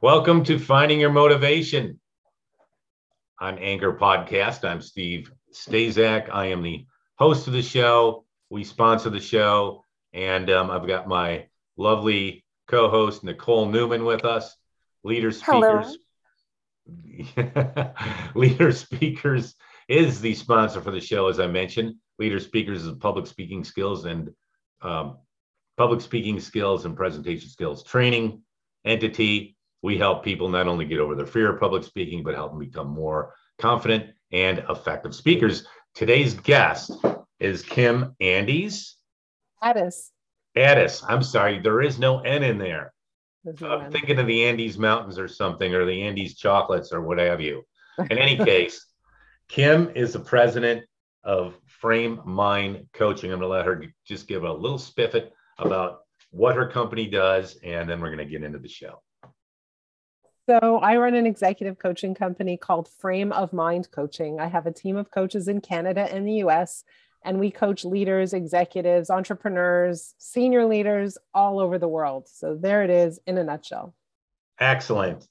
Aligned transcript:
Welcome 0.00 0.44
to 0.44 0.60
Finding 0.60 1.00
Your 1.00 1.10
Motivation 1.10 1.98
on 3.40 3.58
Anchor 3.58 3.92
Podcast. 3.92 4.64
I'm 4.64 4.80
Steve 4.80 5.32
Stazak. 5.52 6.30
I 6.30 6.46
am 6.46 6.62
the 6.62 6.86
host 7.16 7.48
of 7.48 7.52
the 7.52 7.62
show. 7.62 8.24
We 8.48 8.62
sponsor 8.62 9.10
the 9.10 9.18
show, 9.18 9.84
and 10.12 10.50
um, 10.50 10.70
I've 10.70 10.86
got 10.86 11.08
my 11.08 11.46
lovely 11.76 12.44
co-host 12.68 13.24
Nicole 13.24 13.66
Newman 13.66 14.04
with 14.04 14.24
us. 14.24 14.54
Leader 15.02 15.32
Speakers. 15.32 15.98
Leader 18.36 18.70
Speakers 18.70 19.56
is 19.88 20.20
the 20.20 20.34
sponsor 20.36 20.80
for 20.80 20.92
the 20.92 21.00
show, 21.00 21.26
as 21.26 21.40
I 21.40 21.48
mentioned. 21.48 21.96
Leader 22.20 22.38
Speakers 22.38 22.84
is 22.84 22.96
public 22.98 23.26
speaking 23.26 23.64
skills 23.64 24.04
and 24.04 24.30
um, 24.80 25.16
public 25.76 26.00
speaking 26.00 26.38
skills 26.38 26.84
and 26.84 26.96
presentation 26.96 27.48
skills 27.48 27.82
training 27.82 28.42
entity 28.84 29.56
we 29.82 29.96
help 29.96 30.24
people 30.24 30.48
not 30.48 30.66
only 30.66 30.84
get 30.84 31.00
over 31.00 31.14
their 31.14 31.26
fear 31.26 31.52
of 31.52 31.60
public 31.60 31.84
speaking, 31.84 32.22
but 32.22 32.34
help 32.34 32.52
them 32.52 32.58
become 32.58 32.88
more 32.88 33.34
confident 33.58 34.10
and 34.32 34.64
effective 34.68 35.14
speakers. 35.14 35.66
Today's 35.94 36.34
guest 36.34 36.92
is 37.40 37.62
Kim 37.62 38.14
Andes. 38.20 38.96
Addis. 39.62 40.12
Addis. 40.56 41.02
I'm 41.08 41.22
sorry, 41.22 41.60
there 41.60 41.82
is 41.82 41.98
no 41.98 42.20
N 42.20 42.42
in 42.42 42.58
there. 42.58 42.92
I'm 43.62 43.90
thinking 43.90 44.18
of 44.18 44.26
the 44.26 44.44
Andes 44.44 44.78
Mountains 44.78 45.18
or 45.18 45.28
something, 45.28 45.74
or 45.74 45.84
the 45.84 46.02
Andes 46.02 46.36
chocolates 46.36 46.92
or 46.92 47.00
what 47.00 47.18
have 47.18 47.40
you. 47.40 47.62
In 48.10 48.18
any 48.18 48.36
case, 48.36 48.84
Kim 49.48 49.90
is 49.94 50.12
the 50.12 50.20
president 50.20 50.84
of 51.24 51.54
Frame 51.66 52.20
Mind 52.24 52.86
Coaching. 52.92 53.32
I'm 53.32 53.38
going 53.38 53.48
to 53.48 53.56
let 53.56 53.64
her 53.64 53.84
just 54.04 54.28
give 54.28 54.44
a 54.44 54.52
little 54.52 54.78
spiffet 54.78 55.32
about 55.58 56.00
what 56.30 56.56
her 56.56 56.68
company 56.68 57.08
does, 57.08 57.58
and 57.64 57.88
then 57.88 58.00
we're 58.00 58.14
going 58.14 58.18
to 58.18 58.30
get 58.30 58.42
into 58.42 58.58
the 58.58 58.68
show. 58.68 59.00
So, 60.48 60.78
I 60.78 60.96
run 60.96 61.14
an 61.14 61.26
executive 61.26 61.78
coaching 61.78 62.14
company 62.14 62.56
called 62.56 62.88
Frame 62.88 63.32
of 63.32 63.52
Mind 63.52 63.90
Coaching. 63.90 64.40
I 64.40 64.46
have 64.46 64.64
a 64.64 64.72
team 64.72 64.96
of 64.96 65.10
coaches 65.10 65.46
in 65.46 65.60
Canada 65.60 66.08
and 66.10 66.26
the 66.26 66.40
US, 66.44 66.84
and 67.22 67.38
we 67.38 67.50
coach 67.50 67.84
leaders, 67.84 68.32
executives, 68.32 69.10
entrepreneurs, 69.10 70.14
senior 70.16 70.64
leaders 70.64 71.18
all 71.34 71.60
over 71.60 71.78
the 71.78 71.86
world. 71.86 72.28
So, 72.28 72.56
there 72.56 72.82
it 72.82 72.88
is 72.88 73.20
in 73.26 73.36
a 73.36 73.44
nutshell. 73.44 73.94
Excellent. 74.58 75.28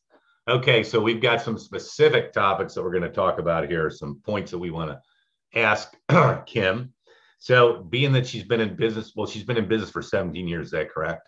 Okay, 0.47 0.83
so 0.83 0.99
we've 0.99 1.19
got 1.21 1.41
some 1.41 1.57
specific 1.57 2.31
topics 2.31 2.75
that 2.75 2.83
we're 2.83 2.91
going 2.91 3.01
to 3.01 3.09
talk 3.09 3.39
about 3.39 3.67
here, 3.67 3.89
some 3.89 4.21
points 4.23 4.51
that 4.51 4.59
we 4.59 4.69
want 4.69 4.91
to 4.91 5.59
ask 5.59 5.97
Kim. 6.45 6.93
So, 7.39 7.81
being 7.81 8.11
that 8.11 8.27
she's 8.27 8.43
been 8.43 8.61
in 8.61 8.75
business, 8.75 9.13
well, 9.15 9.25
she's 9.25 9.43
been 9.43 9.57
in 9.57 9.67
business 9.67 9.89
for 9.89 10.03
17 10.03 10.47
years, 10.47 10.67
is 10.67 10.71
that 10.73 10.91
correct? 10.91 11.27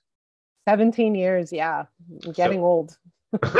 17 0.68 1.16
years, 1.16 1.52
yeah. 1.52 1.86
I'm 2.24 2.34
getting 2.34 2.60
so, 2.60 2.66
old. 2.66 2.98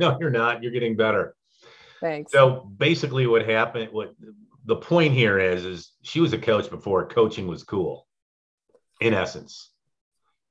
no, 0.00 0.16
you're 0.20 0.30
not. 0.30 0.62
You're 0.62 0.72
getting 0.72 0.96
better. 0.96 1.34
Thanks. 2.00 2.32
So 2.32 2.70
basically, 2.76 3.26
what 3.26 3.48
happened? 3.48 3.88
What 3.92 4.14
the 4.64 4.76
point 4.76 5.14
here 5.14 5.38
is, 5.38 5.64
is 5.64 5.92
she 6.02 6.20
was 6.20 6.32
a 6.32 6.38
coach 6.38 6.70
before 6.70 7.08
coaching 7.08 7.46
was 7.46 7.64
cool. 7.64 8.06
In 9.00 9.12
essence, 9.12 9.70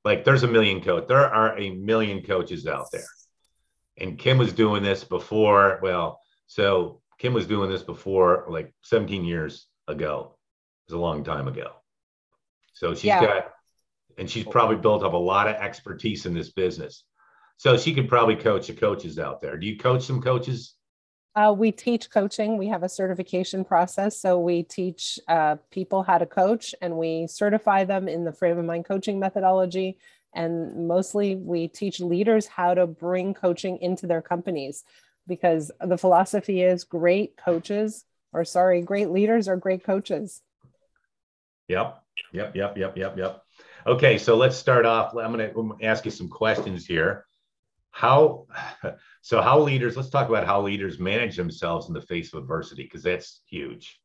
like 0.04 0.26
there's 0.26 0.44
a 0.44 0.48
million 0.48 0.82
coach. 0.82 1.08
There 1.08 1.34
are 1.34 1.58
a 1.58 1.72
million 1.72 2.24
coaches 2.24 2.68
out 2.68 2.88
there, 2.92 3.06
and 3.98 4.18
Kim 4.18 4.38
was 4.38 4.52
doing 4.52 4.84
this 4.84 5.04
before. 5.04 5.80
Well, 5.82 6.20
so 6.48 7.02
Kim 7.20 7.34
was 7.34 7.48
doing 7.48 7.70
this 7.70 7.84
before, 7.84 8.46
like 8.50 8.74
17 8.84 9.24
years 9.24 9.68
ago. 9.88 10.36
It 10.88 10.92
was 10.92 10.98
a 10.98 11.02
long 11.02 11.24
time 11.24 11.48
ago. 11.48 11.72
So 12.74 12.94
she's 12.94 13.06
yeah. 13.06 13.22
got, 13.22 13.52
and 14.18 14.30
she's 14.30 14.44
probably 14.44 14.76
built 14.76 15.04
up 15.04 15.14
a 15.14 15.18
lot 15.18 15.48
of 15.48 15.56
expertise 15.56 16.26
in 16.26 16.34
this 16.34 16.52
business. 16.52 17.06
So 17.58 17.78
she 17.78 17.94
could 17.94 18.10
probably 18.10 18.36
coach 18.36 18.68
the 18.68 18.74
coaches 18.74 19.20
out 19.20 19.42
there. 19.42 19.58
Do 19.58 19.66
you 19.66 19.78
coach 19.78 20.06
some 20.06 20.22
coaches? 20.22 20.76
Uh, 21.36 21.54
we 21.58 21.72
teach 21.72 22.12
coaching. 22.12 22.58
We 22.58 22.68
have 22.68 22.84
a 22.84 22.90
certification 22.90 23.66
process. 23.66 24.20
So 24.20 24.38
we 24.40 24.64
teach 24.64 25.18
uh, 25.28 25.56
people 25.72 26.04
how 26.04 26.20
to 26.20 26.26
coach 26.26 26.76
and 26.82 26.98
we 26.98 27.28
certify 27.28 27.86
them 27.86 28.08
in 28.08 28.24
the 28.24 28.32
frame 28.32 28.58
of 28.58 28.66
mind 28.66 28.86
coaching 28.86 29.20
methodology. 29.20 29.98
And 30.36 30.88
mostly 30.88 31.36
we 31.36 31.68
teach 31.68 32.00
leaders 32.00 32.46
how 32.48 32.74
to 32.74 32.86
bring 32.86 33.34
coaching 33.34 33.80
into 33.82 34.06
their 34.06 34.22
companies 34.22 34.84
because 35.28 35.72
the 35.80 35.98
philosophy 35.98 36.62
is 36.62 36.84
great 36.84 37.38
coaches, 37.38 38.04
or 38.34 38.44
sorry, 38.44 38.82
great 38.82 39.10
leaders 39.10 39.48
are 39.48 39.56
great 39.56 39.84
coaches. 39.84 40.42
Yep. 41.68 42.00
Yep. 42.34 42.56
Yep. 42.56 42.78
Yep. 42.78 42.98
Yep. 42.98 43.18
Yep. 43.18 43.44
Okay. 43.88 44.18
So 44.18 44.36
let's 44.36 44.58
start 44.58 44.86
off. 44.86 45.16
I'm 45.16 45.34
going 45.36 45.52
to 45.52 45.86
ask 45.86 46.06
you 46.06 46.12
some 46.12 46.30
questions 46.30 46.86
here 46.86 47.26
how 47.94 48.48
so 49.22 49.42
how 49.42 49.60
leaders 49.60 49.96
let's 49.96 50.10
talk 50.10 50.28
about 50.28 50.46
how 50.46 50.62
leaders 50.62 51.00
manage 51.00 51.38
themselves 51.38 51.88
in 51.88 51.94
the 51.94 52.02
face 52.02 52.34
of 52.34 52.42
adversity 52.42 52.84
because 52.84 53.04
that's 53.04 53.42
huge. 53.46 54.00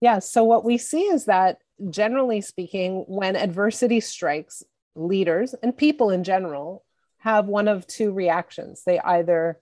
Yeah 0.00 0.20
so 0.20 0.44
what 0.44 0.64
we 0.64 0.78
see 0.78 1.02
is 1.02 1.24
that 1.24 1.58
generally 1.90 2.40
speaking 2.40 3.04
when 3.08 3.34
adversity 3.34 3.98
strikes 3.98 4.62
leaders 4.94 5.54
and 5.62 5.76
people 5.76 6.10
in 6.10 6.22
general 6.22 6.84
have 7.18 7.46
one 7.46 7.66
of 7.66 7.86
two 7.86 8.12
reactions. 8.12 8.82
They 8.84 9.00
either 9.00 9.60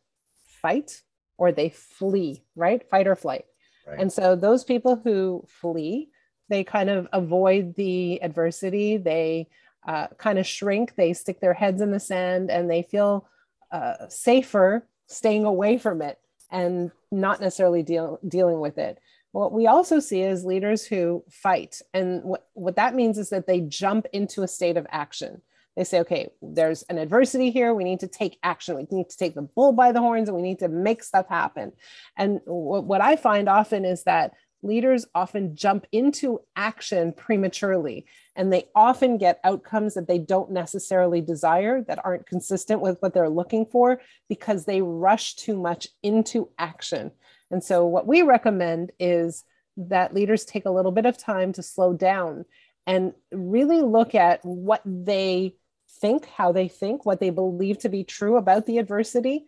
fight 0.61 1.03
or 1.39 1.53
they 1.53 1.71
flee 1.71 2.45
right? 2.57 2.83
Fight 2.91 3.07
or 3.07 3.17
flight. 3.17 3.45
Right. 3.87 3.99
and 3.99 4.13
so 4.13 4.37
those 4.37 4.65
people 4.65 5.01
who 5.03 5.45
flee 5.49 6.11
they 6.51 6.65
kind 6.65 6.91
of 6.91 7.07
avoid 7.13 7.77
the 7.77 8.21
adversity. 8.23 8.97
They 8.97 9.49
uh, 9.87 10.09
kind 10.19 10.39
of 10.39 10.47
shrink, 10.47 10.95
they 10.97 11.13
stick 11.13 11.41
their 11.41 11.55
heads 11.55 11.81
in 11.81 11.91
the 11.91 12.01
sand, 12.01 12.51
and 12.51 12.71
they 12.71 12.83
feel 12.83 13.27
uh, 13.73 14.09
safer 14.09 14.87
staying 15.07 15.45
away 15.45 15.79
from 15.79 16.03
it 16.03 16.19
and 16.51 16.91
not 17.11 17.41
necessarily 17.41 17.83
deal, 17.83 18.19
dealing 18.27 18.61
with 18.61 18.79
it. 18.79 18.99
What 19.33 19.53
we 19.53 19.67
also 19.67 20.01
see 20.01 20.23
is 20.23 20.45
leaders 20.45 20.85
who 20.85 21.25
fight. 21.31 21.81
And 21.95 22.23
what, 22.25 22.49
what 22.55 22.77
that 22.77 22.95
means 22.95 23.17
is 23.19 23.31
that 23.31 23.47
they 23.47 23.61
jump 23.61 24.07
into 24.13 24.43
a 24.43 24.49
state 24.49 24.77
of 24.77 24.87
action. 24.91 25.41
They 25.77 25.85
say, 25.85 26.01
okay, 26.01 26.31
there's 26.43 26.83
an 26.85 26.99
adversity 26.99 27.51
here. 27.51 27.73
We 27.73 27.85
need 27.85 28.01
to 28.01 28.09
take 28.09 28.39
action. 28.43 28.77
We 28.77 28.87
need 28.91 29.09
to 29.09 29.17
take 29.17 29.35
the 29.35 29.43
bull 29.43 29.73
by 29.73 29.93
the 29.93 30.01
horns 30.01 30.29
and 30.29 30.37
we 30.37 30.43
need 30.43 30.59
to 30.59 30.69
make 30.69 31.03
stuff 31.05 31.29
happen. 31.29 31.73
And 32.17 32.41
what, 32.45 32.85
what 32.85 33.01
I 33.01 33.15
find 33.15 33.49
often 33.49 33.85
is 33.85 34.03
that 34.03 34.33
leaders 34.63 35.07
often 35.15 35.57
jump 35.57 35.87
into 35.93 36.41
action 36.57 37.13
prematurely 37.13 38.05
and 38.37 38.53
they 38.53 38.69
often 38.75 39.19
get 39.19 39.41
outcomes 39.45 39.95
that 39.95 40.07
they 40.07 40.19
don't 40.19 40.51
necessarily 40.51 41.21
desire 41.21 41.83
that 41.83 42.05
aren't 42.05 42.27
consistent 42.27 42.81
with 42.81 43.01
what 43.01 43.15
they're 43.15 43.29
looking 43.29 43.65
for 43.67 44.01
because 44.29 44.65
they 44.65 44.83
rush 44.83 45.35
too 45.37 45.57
much 45.57 45.89
into 46.03 46.49
action. 46.59 47.11
And 47.51 47.63
so 47.65 47.87
what 47.87 48.07
we 48.07 48.23
recommend 48.23 48.93
is 48.99 49.45
that 49.77 50.15
leaders 50.15 50.45
take 50.45 50.67
a 50.67 50.71
little 50.71 50.93
bit 50.93 51.07
of 51.07 51.17
time 51.17 51.53
to 51.55 51.63
slow 51.63 51.93
down 51.93 52.45
and 52.87 53.15
really 53.33 53.83
look 53.83 54.15
at 54.15 54.41
what 54.45 54.83
they 54.85 55.55
think 56.01 56.27
how 56.27 56.53
they 56.53 56.69
think 56.69 57.05
what 57.05 57.19
they 57.19 57.31
believe 57.31 57.79
to 57.79 57.89
be 57.89 58.05
true 58.05 58.37
about 58.37 58.65
the 58.67 58.79
adversity 58.79 59.45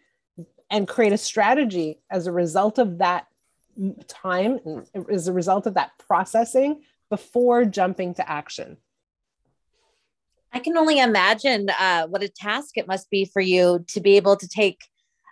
and 0.70 0.88
create 0.88 1.12
a 1.12 1.18
strategy 1.18 2.00
as 2.10 2.26
a 2.26 2.32
result 2.32 2.78
of 2.78 2.98
that 2.98 3.26
time 4.08 4.60
as 5.10 5.28
a 5.28 5.32
result 5.32 5.66
of 5.66 5.74
that 5.74 5.92
processing 5.98 6.82
before 7.10 7.64
jumping 7.64 8.14
to 8.14 8.30
action. 8.30 8.76
I 10.52 10.58
can 10.58 10.76
only 10.76 10.98
imagine 10.98 11.70
uh, 11.70 12.06
what 12.06 12.22
a 12.22 12.28
task 12.28 12.76
it 12.76 12.86
must 12.86 13.08
be 13.10 13.24
for 13.24 13.40
you 13.40 13.84
to 13.88 14.00
be 14.00 14.16
able 14.16 14.36
to 14.36 14.48
take 14.48 14.80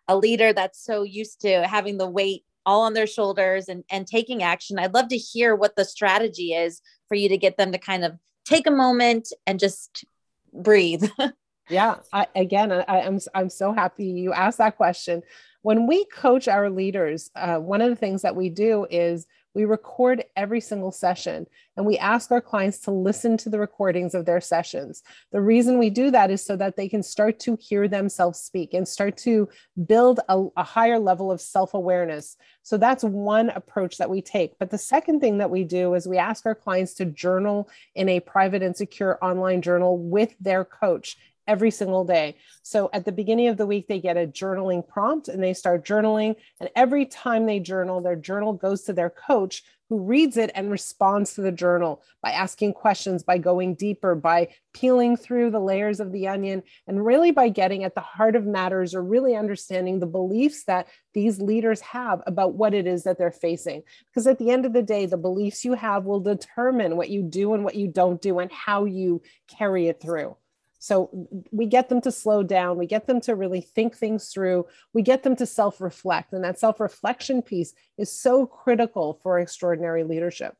a 0.09 0.17
leader 0.17 0.53
that's 0.53 0.83
so 0.83 1.03
used 1.03 1.43
to 1.43 1.67
having 1.67 1.99
the 1.99 2.09
weight 2.09 2.45
all 2.67 2.83
on 2.83 2.95
their 2.95 3.07
shoulders 3.07 3.69
and, 3.69 3.85
and 3.91 4.07
taking 4.07 4.43
action. 4.43 4.79
I'd 4.79 4.95
love 4.95 5.09
to 5.09 5.17
hear 5.17 5.55
what 5.55 5.77
the 5.77 5.85
strategy 5.85 6.53
is 6.53 6.81
for 7.09 7.15
you 7.15 7.29
to 7.29 7.37
get 7.37 7.57
them 7.57 7.73
to 7.73 7.79
kind 7.79 8.05
of 8.05 8.19
take 8.45 8.67
a 8.67 8.71
moment 8.71 9.33
and 9.47 9.59
just 9.59 10.05
breathe. 10.53 11.09
yeah, 11.69 11.97
I, 12.13 12.27
again, 12.35 12.73
I, 12.73 12.85
I'm 12.87 13.21
I'm 13.35 13.51
so 13.51 13.73
happy 13.73 14.07
you 14.07 14.33
asked 14.33 14.59
that 14.59 14.77
question 14.77 15.23
when 15.63 15.87
we 15.87 16.05
coach 16.07 16.49
our 16.49 16.71
leaders, 16.71 17.31
uh, 17.37 17.59
one 17.59 17.81
of 17.81 17.91
the 17.91 17.97
things 17.97 18.23
that 18.23 18.37
we 18.37 18.49
do 18.49 18.87
is 18.91 19.27
we 19.55 19.65
record 19.65 20.25
every 20.37 20.61
single 20.61 20.93
session 20.93 21.47
and 21.77 21.85
we 21.85 21.99
ask 21.99 22.31
our 22.31 22.41
clients 22.41 22.79
to 22.79 22.91
listen 22.91 23.37
to 23.39 23.51
the 23.51 23.59
recordings 23.59 24.15
of 24.15 24.25
their 24.25 24.41
sessions. 24.41 25.03
The 25.33 25.41
reason 25.41 25.79
we 25.79 25.91
do 25.91 26.11
that 26.13 26.31
is 26.31 26.45
so 26.45 26.57
that 26.57 26.77
they 26.77 26.89
can 26.89 27.03
start 27.03 27.41
to 27.41 27.59
hear 27.61 27.89
themselves 27.89 28.39
speak 28.39 28.75
and 28.75 28.87
start 28.87 29.17
to 29.19 29.49
build 29.87 30.21
a, 30.29 30.45
a 30.57 30.63
higher 30.63 30.99
level 30.99 31.33
of 31.33 31.41
self 31.41 31.75
awareness. 31.75 32.37
So 32.63 32.77
that's 32.77 33.03
one 33.03 33.51
approach 33.51 33.99
that 33.99 34.11
we 34.11 34.23
take. 34.23 34.59
But 34.59 34.71
the 34.71 34.79
second 34.79 35.21
thing 35.21 35.39
that 35.39 35.51
we 35.51 35.65
do 35.65 35.95
is 35.95 36.07
we 36.07 36.19
ask 36.19 36.47
our 36.47 36.55
clients 36.55 36.95
to 36.95 37.05
journal 37.07 37.69
in 37.95 38.09
a 38.09 38.21
private 38.21 38.63
and 38.63 38.77
secure 38.77 39.19
online 39.21 39.63
journal 39.63 39.99
with 39.99 40.35
their 40.39 40.65
coach 40.65 41.17
every 41.51 41.73
single 41.73 42.05
day. 42.05 42.37
So 42.63 42.89
at 42.93 43.05
the 43.05 43.11
beginning 43.11 43.49
of 43.49 43.57
the 43.57 43.67
week, 43.67 43.89
they 43.89 43.99
get 43.99 44.17
a 44.17 44.27
journaling 44.27 44.87
prompt 44.87 45.27
and 45.27 45.43
they 45.43 45.53
start 45.53 45.85
journaling. 45.85 46.37
And 46.61 46.71
every 46.77 47.07
time 47.07 47.45
they 47.45 47.59
journal, 47.59 48.01
their 48.01 48.15
journal 48.15 48.53
goes 48.53 48.83
to 48.85 48.93
their 48.93 49.11
coach 49.11 49.65
who 49.89 49.99
reads 49.99 50.37
it 50.37 50.53
and 50.55 50.71
responds 50.71 51.35
to 51.35 51.41
the 51.41 51.51
journal 51.51 52.01
by 52.23 52.31
asking 52.31 52.73
questions, 52.73 53.25
by 53.25 53.37
going 53.37 53.75
deeper, 53.75 54.15
by 54.15 54.47
peeling 54.73 55.17
through 55.17 55.51
the 55.51 55.59
layers 55.59 55.99
of 55.99 56.13
the 56.13 56.29
onion, 56.29 56.63
and 56.87 57.05
really 57.05 57.33
by 57.33 57.49
getting 57.49 57.83
at 57.83 57.97
the 57.97 58.01
heart 58.01 58.37
of 58.37 58.47
matters 58.47 58.95
or 58.95 59.03
really 59.03 59.35
understanding 59.35 59.99
the 59.99 60.07
beliefs 60.07 60.63
that 60.63 60.87
these 61.13 61.41
leaders 61.41 61.81
have 61.81 62.23
about 62.29 62.55
what 62.55 62.73
it 62.73 62.87
is 62.87 63.03
that 63.03 63.19
they're 63.19 63.33
facing. 63.33 63.83
Because 64.07 64.29
at 64.29 64.39
the 64.39 64.51
end 64.51 64.65
of 64.65 64.73
the 64.73 64.83
day, 64.83 65.07
the 65.07 65.17
beliefs 65.17 65.65
you 65.65 65.75
have 65.75 66.05
will 66.05 66.21
determine 66.21 66.97
what 66.97 67.11
you 67.11 67.25
do 67.25 67.55
and 67.55 67.65
what 67.65 67.75
you 67.75 67.89
don't 67.89 68.23
do 68.23 68.39
and 68.39 68.53
how 68.53 68.85
you 68.85 69.21
carry 69.59 69.89
it 69.89 70.01
through. 70.01 70.37
So 70.81 71.29
we 71.53 71.67
get 71.67 71.91
them 71.91 72.01
to 72.01 72.11
slow 72.11 72.43
down, 72.43 72.79
we 72.79 72.87
get 72.87 73.07
them 73.07 73.21
to 73.23 73.37
really 73.37 73.61
think 73.61 73.95
things 73.95 74.31
through, 74.31 74.67
we 74.95 75.03
get 75.03 75.23
them 75.23 75.37
to 75.37 75.45
self 75.45 75.79
reflect. 75.79 76.33
And 76.33 76.43
that 76.43 76.59
self 76.59 76.81
reflection 76.81 77.43
piece 77.43 77.75
is 77.99 78.11
so 78.11 78.47
critical 78.47 79.21
for 79.23 79.39
extraordinary 79.39 80.05
leadership. 80.05 80.57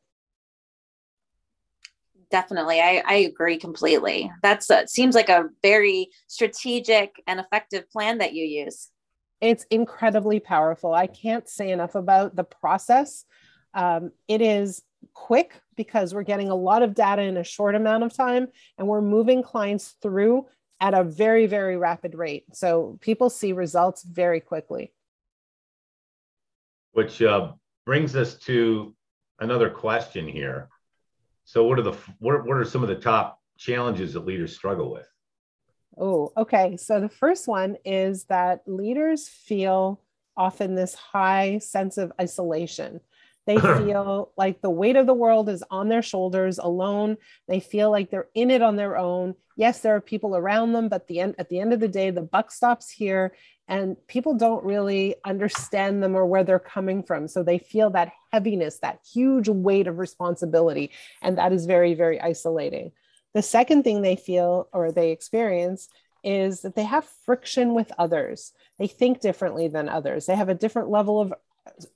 Definitely. 2.29 2.79
I, 2.79 3.03
I 3.05 3.13
agree 3.15 3.57
completely. 3.57 4.31
That's 4.43 4.69
a, 4.69 4.87
seems 4.87 5.15
like 5.15 5.29
a 5.29 5.49
very 5.63 6.09
strategic 6.27 7.21
and 7.25 7.39
effective 7.39 7.89
plan 7.89 8.19
that 8.19 8.33
you 8.33 8.45
use. 8.45 8.89
It's 9.41 9.65
incredibly 9.71 10.39
powerful. 10.39 10.93
I 10.93 11.07
can't 11.07 11.49
say 11.49 11.71
enough 11.71 11.95
about 11.95 12.35
the 12.35 12.43
process. 12.43 13.25
Um, 13.73 14.11
it 14.27 14.41
is 14.41 14.83
quick 15.13 15.60
because 15.75 16.13
we're 16.13 16.23
getting 16.23 16.49
a 16.49 16.55
lot 16.55 16.83
of 16.83 16.93
data 16.93 17.21
in 17.21 17.37
a 17.37 17.43
short 17.43 17.75
amount 17.75 18.03
of 18.03 18.13
time 18.13 18.47
and 18.77 18.87
we're 18.87 19.01
moving 19.01 19.43
clients 19.43 19.95
through 20.01 20.47
at 20.79 20.93
a 20.93 21.03
very, 21.03 21.45
very 21.45 21.77
rapid 21.77 22.15
rate. 22.15 22.45
So 22.53 22.97
people 23.01 23.29
see 23.29 23.53
results 23.53 24.03
very 24.03 24.39
quickly. 24.39 24.93
Which 26.93 27.21
uh, 27.21 27.53
brings 27.85 28.15
us 28.15 28.35
to 28.39 28.93
another 29.39 29.69
question 29.69 30.27
here. 30.27 30.69
So, 31.45 31.63
what 31.63 31.79
are 31.79 31.83
the 31.83 31.93
what, 32.19 32.45
what 32.45 32.57
are 32.57 32.65
some 32.65 32.83
of 32.83 32.89
the 32.89 32.95
top 32.95 33.39
challenges 33.57 34.13
that 34.13 34.25
leaders 34.25 34.55
struggle 34.55 34.91
with? 34.91 35.07
Oh, 35.97 36.31
okay. 36.37 36.77
So 36.77 36.99
the 36.99 37.09
first 37.09 37.47
one 37.47 37.77
is 37.83 38.25
that 38.25 38.61
leaders 38.65 39.27
feel 39.27 40.01
often 40.37 40.75
this 40.75 40.95
high 40.95 41.57
sense 41.57 41.97
of 41.97 42.13
isolation. 42.19 43.01
They 43.47 43.57
feel 43.59 44.31
like 44.37 44.61
the 44.61 44.69
weight 44.69 44.95
of 44.95 45.07
the 45.07 45.13
world 45.13 45.49
is 45.49 45.63
on 45.69 45.89
their 45.89 46.01
shoulders 46.01 46.57
alone. 46.57 47.17
They 47.47 47.59
feel 47.59 47.91
like 47.91 48.09
they're 48.09 48.29
in 48.33 48.51
it 48.51 48.61
on 48.61 48.75
their 48.75 48.97
own. 48.97 49.35
Yes, 49.55 49.79
there 49.81 49.95
are 49.95 50.01
people 50.01 50.35
around 50.35 50.73
them, 50.73 50.89
but 50.89 51.07
the 51.07 51.19
end, 51.19 51.35
at 51.37 51.49
the 51.49 51.59
end 51.59 51.73
of 51.73 51.79
the 51.79 51.87
day, 51.87 52.09
the 52.09 52.21
buck 52.21 52.51
stops 52.51 52.89
here 52.89 53.33
and 53.67 53.95
people 54.07 54.33
don't 54.33 54.65
really 54.65 55.15
understand 55.23 56.03
them 56.03 56.15
or 56.15 56.25
where 56.25 56.43
they're 56.43 56.59
coming 56.59 57.03
from. 57.03 57.27
So 57.27 57.41
they 57.41 57.57
feel 57.57 57.89
that 57.91 58.11
heaviness, 58.31 58.79
that 58.79 58.99
huge 59.13 59.47
weight 59.47 59.87
of 59.87 59.97
responsibility. 59.97 60.91
And 61.21 61.37
that 61.37 61.53
is 61.53 61.65
very, 61.65 61.93
very 61.93 62.19
isolating. 62.19 62.91
The 63.33 63.41
second 63.41 63.83
thing 63.83 64.01
they 64.01 64.17
feel 64.17 64.67
or 64.73 64.91
they 64.91 65.11
experience 65.11 65.87
is 66.23 66.61
that 66.61 66.75
they 66.75 66.83
have 66.83 67.05
friction 67.25 67.73
with 67.73 67.91
others. 67.97 68.51
They 68.77 68.87
think 68.87 69.21
differently 69.21 69.67
than 69.67 69.89
others. 69.89 70.25
They 70.25 70.35
have 70.35 70.49
a 70.49 70.55
different 70.55 70.89
level 70.89 71.19
of 71.21 71.33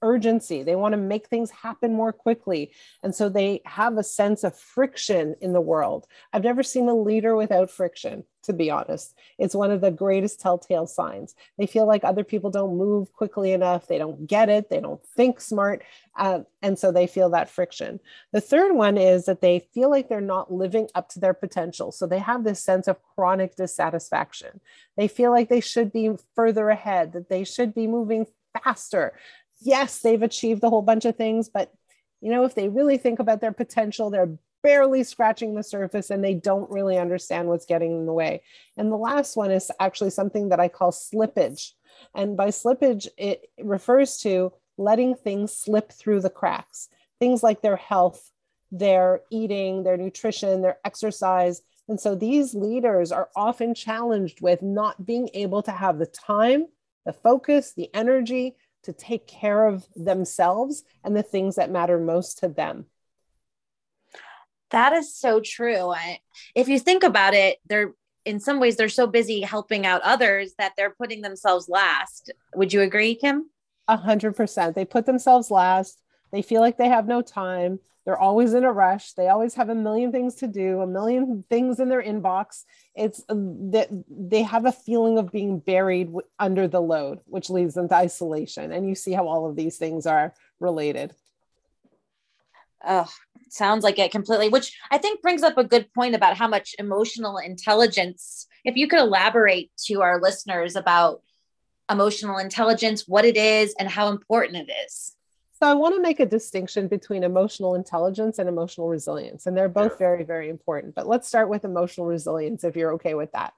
urgency. 0.01 0.63
They 0.63 0.75
want 0.75 0.94
to 0.94 0.98
make 0.98 1.27
things 1.27 1.51
happen 1.51 1.94
more 1.94 2.13
quickly. 2.13 2.72
And 3.04 3.13
so 3.13 3.30
they 3.30 3.62
have 3.66 3.98
a 3.98 4.04
sense 4.04 4.44
of 4.44 4.57
friction 4.57 5.36
in 5.42 5.54
the 5.54 5.62
world. 5.62 6.07
I've 6.33 6.44
never 6.44 6.63
seen 6.63 6.88
a 6.89 6.95
leader 6.95 7.36
without 7.36 7.69
friction, 7.69 8.24
to 8.44 8.54
be 8.54 8.69
honest. 8.69 9.16
It's 9.38 9.56
one 9.56 9.72
of 9.72 9.81
the 9.81 9.92
greatest 9.92 10.39
telltale 10.39 10.88
signs. 10.88 11.36
They 11.57 11.66
feel 11.66 11.86
like 11.86 12.04
other 12.04 12.24
people 12.24 12.50
don't 12.50 12.77
move 12.77 13.13
quickly 13.13 13.51
enough. 13.51 13.88
They 13.88 13.98
don't 13.98 14.27
get 14.27 14.50
it. 14.50 14.69
They 14.69 14.80
don't 14.80 15.04
think 15.04 15.42
smart. 15.42 15.83
Uh, 16.18 16.42
and 16.62 16.80
so 16.80 16.92
they 16.92 17.07
feel 17.07 17.30
that 17.31 17.50
friction. 17.50 18.00
The 18.31 18.42
third 18.42 18.74
one 18.74 18.98
is 18.98 19.25
that 19.25 19.42
they 19.42 19.68
feel 19.74 19.89
like 19.89 20.10
they're 20.10 20.21
not 20.21 20.51
living 20.51 20.88
up 20.95 21.10
to 21.10 21.19
their 21.19 21.33
potential. 21.33 21.92
So 21.92 22.07
they 22.07 22.19
have 22.19 22.44
this 22.44 22.63
sense 22.63 22.88
of 22.88 23.01
chronic 23.16 23.56
dissatisfaction. 23.56 24.62
They 24.98 25.07
feel 25.07 25.31
like 25.31 25.50
they 25.50 25.62
should 25.62 25.92
be 25.92 26.12
further 26.36 26.69
ahead, 26.69 27.13
that 27.13 27.30
they 27.30 27.44
should 27.44 27.74
be 27.74 27.88
moving 27.88 28.28
faster 28.63 29.13
yes, 29.62 30.00
they've 30.00 30.22
achieved 30.22 30.63
a 30.63 30.69
whole 30.69 30.81
bunch 30.81 31.06
of 31.06 31.16
things, 31.16 31.50
but 31.50 31.72
you 32.22 32.31
know, 32.31 32.44
if 32.44 32.56
they 32.56 32.69
really 32.69 32.98
think 32.98 33.19
about 33.19 33.42
their 33.42 33.52
potential, 33.52 34.10
they're 34.10 34.38
barely 34.63 35.04
scratching 35.04 35.54
the 35.54 35.62
surface 35.62 36.10
and 36.10 36.24
they 36.24 36.34
don't 36.34 36.72
really 36.72 36.98
understand 36.98 37.48
what's 37.48 37.68
getting 37.68 37.92
in 37.92 38.06
the 38.07 38.13
way. 38.13 38.42
And 38.78 38.92
the 38.92 38.98
last 38.98 39.38
one 39.38 39.52
is 39.52 39.72
actually 39.80 40.10
something 40.10 40.50
that 40.50 40.60
I 40.60 40.69
call 40.69 40.92
slippage. 40.92 41.74
And 42.16 42.36
by 42.36 42.48
slippage, 42.48 43.07
it 43.16 43.50
refers 43.62 44.18
to 44.22 44.52
letting 44.78 45.13
things 45.13 45.54
slip 45.54 45.92
through 45.92 46.22
the 46.22 46.31
cracks, 46.31 46.90
things 47.19 47.44
like 47.44 47.62
their 47.62 47.75
health, 47.75 48.31
their 48.72 49.22
eating, 49.30 49.84
their 49.84 49.98
nutrition, 49.98 50.63
their 50.63 50.80
exercise. 50.84 51.62
And 51.88 52.00
so 52.00 52.16
these 52.16 52.56
leaders 52.56 53.12
are 53.12 53.30
often 53.36 53.75
challenged 53.75 54.42
with 54.42 54.63
not 54.63 55.06
being 55.06 55.30
able 55.36 55.62
to 55.62 55.72
have 55.72 56.00
the 56.00 56.07
time, 56.07 56.66
the 57.06 57.13
focus, 57.13 57.74
the 57.74 57.94
energy 57.94 58.56
to 58.86 58.94
take 58.94 59.28
care 59.28 59.68
of 59.68 59.86
themselves 59.96 60.84
and 61.04 61.16
the 61.16 61.24
things 61.24 61.56
that 61.56 61.72
matter 61.72 62.00
most 62.00 62.40
to 62.40 62.48
them. 62.48 62.86
That 64.72 64.94
is 64.94 65.16
so 65.16 65.40
true. 65.40 65.92
I, 65.92 66.20
if 66.56 66.68
you 66.68 66.80
think 66.80 67.04
about 67.04 67.34
it, 67.34 67.58
they're 67.68 67.94
in 68.26 68.40
some 68.40 68.60
ways 68.60 68.76
they're 68.76 68.90
so 68.90 69.06
busy 69.06 69.42
helping 69.42 69.86
out 69.86 70.02
others 70.02 70.54
that 70.58 70.74
they're 70.76 70.96
putting 70.96 71.22
themselves 71.22 71.70
last. 71.70 72.32
Would 72.56 72.74
you 72.74 72.82
agree, 72.82 73.16
Kim? 73.16 73.50
A 73.88 73.98
hundred 73.98 74.36
percent. 74.36 74.76
They 74.76 74.86
put 74.86 75.06
themselves 75.06 75.52
last. 75.52 76.02
They 76.31 76.42
feel 76.42 76.62
like 76.62 76.78
they 76.78 76.90
have 76.90 77.08
no 77.08 77.22
time. 77.22 77.80
They're 78.06 78.19
always 78.19 78.54
in 78.54 78.63
a 78.63 78.72
rush. 78.72 79.13
They 79.13 79.30
always 79.30 79.56
have 79.56 79.69
a 79.69 79.75
million 79.75 80.12
things 80.12 80.36
to 80.36 80.48
do, 80.48 80.81
a 80.81 80.88
million 80.88 81.44
things 81.50 81.80
in 81.80 81.90
their 81.90 82.04
inbox. 82.04 82.63
It's 82.96 83.22
uh, 83.28 83.36
that 83.72 83.90
they 84.10 84.44
have 84.44 84.66
a 84.66 84.72
feeling 84.72 85.18
of 85.18 85.31
being 85.31 85.57
buried 85.60 86.12
under 86.38 86.68
the 86.68 86.81
load, 86.81 87.22
which 87.25 87.50
leads 87.50 87.74
them 87.74 87.90
to 87.90 87.96
isolation. 87.96 88.72
And 88.72 88.88
you 88.88 88.94
see 88.94 89.12
how 89.12 89.28
all 89.28 89.50
of 89.50 89.56
these 89.56 89.78
things 89.78 90.06
are 90.06 90.34
related. 90.60 91.16
Oh, 92.88 93.10
sounds 93.50 93.84
like 93.84 93.98
it 93.98 94.12
completely, 94.12 94.50
which 94.50 94.78
I 94.92 95.00
think 95.00 95.24
brings 95.24 95.42
up 95.42 95.57
a 95.57 95.63
good 95.63 95.92
point 95.94 96.13
about 96.13 96.38
how 96.38 96.48
much 96.48 96.75
emotional 96.78 97.38
intelligence, 97.38 98.46
if 98.63 98.75
you 98.75 98.88
could 98.88 99.00
elaborate 99.00 99.72
to 99.86 100.04
our 100.04 100.22
listeners 100.22 100.75
about 100.75 101.24
emotional 101.90 102.38
intelligence, 102.38 103.07
what 103.07 103.25
it 103.25 103.38
is, 103.38 103.74
and 103.80 103.90
how 103.90 104.10
important 104.10 104.69
it 104.69 104.72
is. 104.86 105.16
So 105.62 105.68
I 105.68 105.74
want 105.74 105.96
to 105.96 106.02
make 106.02 106.19
a 106.19 106.25
distinction 106.25 106.90
between 106.90 107.24
emotional 107.24 107.76
intelligence 107.76 108.40
and 108.40 108.50
emotional 108.50 108.90
resilience, 108.90 109.45
and 109.45 109.56
they're 109.56 109.69
both 109.69 109.94
yeah. 109.94 109.97
very, 110.00 110.24
very 110.24 110.50
important. 110.50 110.95
But 110.95 111.07
let's 111.07 111.28
start 111.28 111.50
with 111.50 111.64
emotional 111.64 112.07
resilience 112.07 112.66
if 112.66 112.76
you're 112.76 112.94
okay 112.94 113.14
with 113.14 113.31
that. 113.31 113.54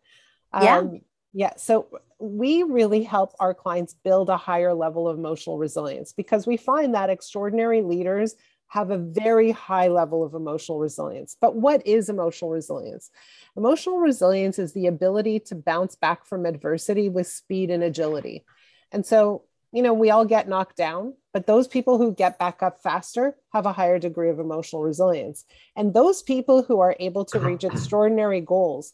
Yeah. 0.53 0.77
Um, 0.77 1.01
yeah. 1.33 1.53
So 1.57 1.87
we 2.19 2.63
really 2.63 3.03
help 3.03 3.33
our 3.39 3.53
clients 3.53 3.93
build 3.93 4.29
a 4.29 4.37
higher 4.37 4.73
level 4.73 5.07
of 5.07 5.17
emotional 5.17 5.57
resilience 5.57 6.13
because 6.13 6.45
we 6.45 6.55
find 6.55 6.93
that 6.93 7.09
extraordinary 7.09 7.81
leaders 7.81 8.35
have 8.67 8.91
a 8.91 8.97
very 8.97 9.51
high 9.51 9.87
level 9.87 10.23
of 10.23 10.33
emotional 10.33 10.79
resilience. 10.79 11.37
But 11.39 11.55
what 11.55 11.85
is 11.87 12.09
emotional 12.09 12.51
resilience? 12.51 13.09
Emotional 13.55 13.97
resilience 13.97 14.59
is 14.59 14.73
the 14.73 14.87
ability 14.87 15.39
to 15.41 15.55
bounce 15.55 15.95
back 15.95 16.25
from 16.25 16.45
adversity 16.45 17.09
with 17.09 17.27
speed 17.27 17.71
and 17.71 17.83
agility. 17.83 18.45
And 18.91 19.05
so 19.05 19.43
you 19.77 19.83
know, 19.83 19.93
we 19.93 20.09
all 20.09 20.25
get 20.25 20.49
knocked 20.49 20.75
down, 20.75 21.13
but 21.33 21.45
those 21.45 21.67
people 21.67 21.99
who 21.99 22.11
get 22.11 22.39
back 22.39 22.63
up 22.63 22.81
faster 22.81 23.35
have 23.53 23.67
a 23.67 23.71
higher 23.71 23.99
degree 23.99 24.31
of 24.31 24.39
emotional 24.39 24.81
resilience. 24.81 25.45
And 25.75 25.93
those 25.93 26.23
people 26.23 26.63
who 26.63 26.79
are 26.79 26.95
able 26.99 27.23
to 27.25 27.37
reach 27.37 27.63
extraordinary 27.63 28.41
goals 28.41 28.93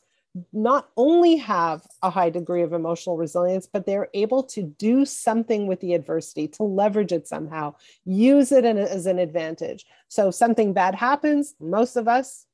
not 0.51 0.89
only 0.97 1.37
have 1.37 1.87
a 2.01 2.09
high 2.09 2.29
degree 2.29 2.63
of 2.63 2.73
emotional 2.73 3.15
resilience, 3.15 3.65
but 3.65 3.85
they're 3.85 4.09
able 4.13 4.43
to 4.43 4.61
do 4.61 5.05
something 5.05 5.67
with 5.67 5.79
the 5.79 5.93
adversity, 5.93 6.49
to 6.49 6.63
leverage 6.63 7.13
it 7.13 7.29
somehow, 7.29 7.73
use 8.03 8.51
it 8.51 8.65
as 8.65 9.05
an 9.05 9.19
advantage. 9.19 9.85
So 10.09 10.31
something 10.31 10.73
bad 10.73 10.95
happens, 10.95 11.55
most 11.61 11.95
of 11.95 12.09
us, 12.09 12.45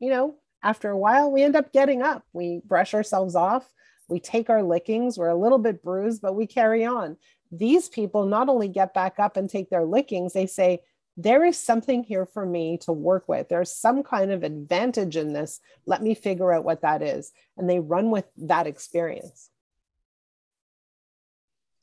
you 0.00 0.08
know, 0.08 0.36
after 0.62 0.88
a 0.88 0.96
while, 0.96 1.30
we 1.30 1.42
end 1.42 1.54
up 1.54 1.70
getting 1.70 2.00
up. 2.00 2.24
We 2.32 2.62
brush 2.64 2.94
ourselves 2.94 3.36
off. 3.36 3.70
We 4.08 4.20
take 4.20 4.50
our 4.50 4.62
lickings. 4.62 5.18
We're 5.18 5.28
a 5.28 5.36
little 5.36 5.58
bit 5.58 5.82
bruised, 5.82 6.22
but 6.22 6.34
we 6.34 6.46
carry 6.46 6.84
on 6.84 7.16
these 7.58 7.88
people 7.88 8.26
not 8.26 8.48
only 8.48 8.68
get 8.68 8.94
back 8.94 9.18
up 9.18 9.36
and 9.36 9.48
take 9.48 9.70
their 9.70 9.84
lickings, 9.84 10.32
they 10.32 10.46
say, 10.46 10.80
there 11.16 11.44
is 11.44 11.56
something 11.56 12.02
here 12.02 12.26
for 12.26 12.44
me 12.44 12.78
to 12.78 12.92
work 12.92 13.28
with. 13.28 13.48
There's 13.48 13.70
some 13.70 14.02
kind 14.02 14.32
of 14.32 14.42
advantage 14.42 15.16
in 15.16 15.32
this. 15.32 15.60
Let 15.86 16.02
me 16.02 16.14
figure 16.14 16.52
out 16.52 16.64
what 16.64 16.82
that 16.82 17.02
is. 17.02 17.30
And 17.56 17.70
they 17.70 17.78
run 17.78 18.10
with 18.10 18.24
that 18.38 18.66
experience. 18.66 19.48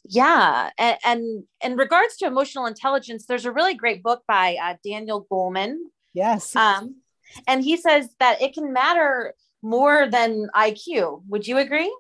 Yeah. 0.04 0.72
And, 0.78 0.98
and 1.06 1.44
in 1.64 1.78
regards 1.78 2.18
to 2.18 2.26
emotional 2.26 2.66
intelligence, 2.66 3.26
there's 3.26 3.46
a 3.46 3.54
really 3.54 3.76
great 3.76 4.04
book 4.04 4.24
by 4.28 4.58
uh, 4.62 4.76
Daniel 4.84 5.26
Goleman. 5.32 5.78
Yes. 6.14 6.54
Um, 6.54 6.98
and 7.48 7.64
he 7.64 7.78
says 7.78 8.10
that 8.20 8.42
it 8.42 8.54
can 8.54 8.74
matter 8.74 9.34
more 9.62 10.10
than 10.10 10.50
IQ. 10.54 11.22
Would 11.30 11.48
you 11.48 11.58
agree? 11.58 11.96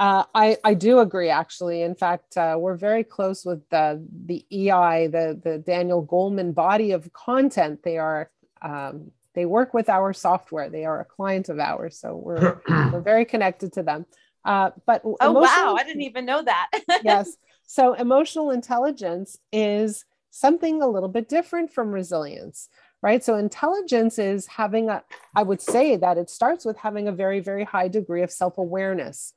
Uh, 0.00 0.24
I, 0.34 0.56
I 0.64 0.72
do 0.72 1.00
agree, 1.00 1.28
actually. 1.28 1.82
In 1.82 1.94
fact, 1.94 2.38
uh, 2.38 2.56
we're 2.58 2.78
very 2.78 3.04
close 3.04 3.44
with 3.44 3.68
the, 3.68 4.02
the 4.24 4.46
EI, 4.50 5.08
the, 5.08 5.38
the 5.44 5.58
Daniel 5.58 6.06
Goleman 6.06 6.54
body 6.54 6.92
of 6.92 7.12
content. 7.12 7.82
They 7.82 7.98
are 7.98 8.30
um, 8.62 9.10
they 9.34 9.44
work 9.44 9.74
with 9.74 9.90
our 9.90 10.14
software. 10.14 10.70
They 10.70 10.86
are 10.86 11.00
a 11.00 11.04
client 11.04 11.50
of 11.50 11.58
ours, 11.58 11.98
so 11.98 12.16
we're 12.16 12.60
we're 12.92 13.02
very 13.02 13.26
connected 13.26 13.74
to 13.74 13.82
them. 13.82 14.06
Uh, 14.42 14.70
but 14.86 15.02
oh 15.04 15.32
wow, 15.32 15.76
I 15.78 15.84
didn't 15.84 16.02
even 16.02 16.24
know 16.24 16.42
that. 16.42 16.70
yes, 17.04 17.36
so 17.66 17.92
emotional 17.92 18.50
intelligence 18.50 19.36
is 19.52 20.06
something 20.30 20.80
a 20.80 20.88
little 20.88 21.08
bit 21.10 21.28
different 21.28 21.72
from 21.72 21.92
resilience, 21.92 22.68
right? 23.02 23.22
So 23.22 23.36
intelligence 23.36 24.18
is 24.18 24.46
having 24.46 24.88
a. 24.88 25.04
I 25.36 25.42
would 25.42 25.60
say 25.60 25.96
that 25.96 26.16
it 26.16 26.30
starts 26.30 26.64
with 26.64 26.78
having 26.78 27.06
a 27.06 27.12
very 27.12 27.40
very 27.40 27.64
high 27.64 27.88
degree 27.88 28.22
of 28.22 28.32
self 28.32 28.56
awareness 28.56 29.34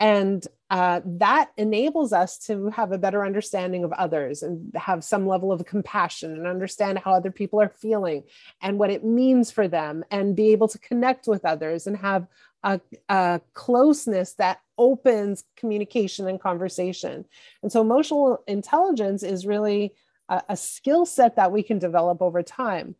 and 0.00 0.46
uh, 0.70 1.00
that 1.04 1.50
enables 1.56 2.12
us 2.12 2.38
to 2.38 2.68
have 2.70 2.90
a 2.90 2.98
better 2.98 3.24
understanding 3.24 3.84
of 3.84 3.92
others 3.92 4.42
and 4.42 4.72
have 4.74 5.04
some 5.04 5.26
level 5.26 5.52
of 5.52 5.64
compassion 5.64 6.32
and 6.32 6.46
understand 6.46 6.98
how 6.98 7.14
other 7.14 7.30
people 7.30 7.60
are 7.60 7.68
feeling 7.68 8.24
and 8.60 8.78
what 8.78 8.90
it 8.90 9.04
means 9.04 9.50
for 9.50 9.68
them 9.68 10.04
and 10.10 10.34
be 10.34 10.50
able 10.50 10.66
to 10.66 10.78
connect 10.78 11.28
with 11.28 11.44
others 11.44 11.86
and 11.86 11.96
have 11.96 12.26
a, 12.64 12.80
a 13.08 13.40
closeness 13.52 14.32
that 14.32 14.60
opens 14.78 15.44
communication 15.56 16.26
and 16.26 16.40
conversation. 16.40 17.24
And 17.62 17.70
so 17.70 17.80
emotional 17.80 18.42
intelligence 18.48 19.22
is 19.22 19.46
really 19.46 19.94
a, 20.28 20.42
a 20.48 20.56
skill 20.56 21.06
set 21.06 21.36
that 21.36 21.52
we 21.52 21.62
can 21.62 21.78
develop 21.78 22.20
over 22.20 22.42
time. 22.42 22.96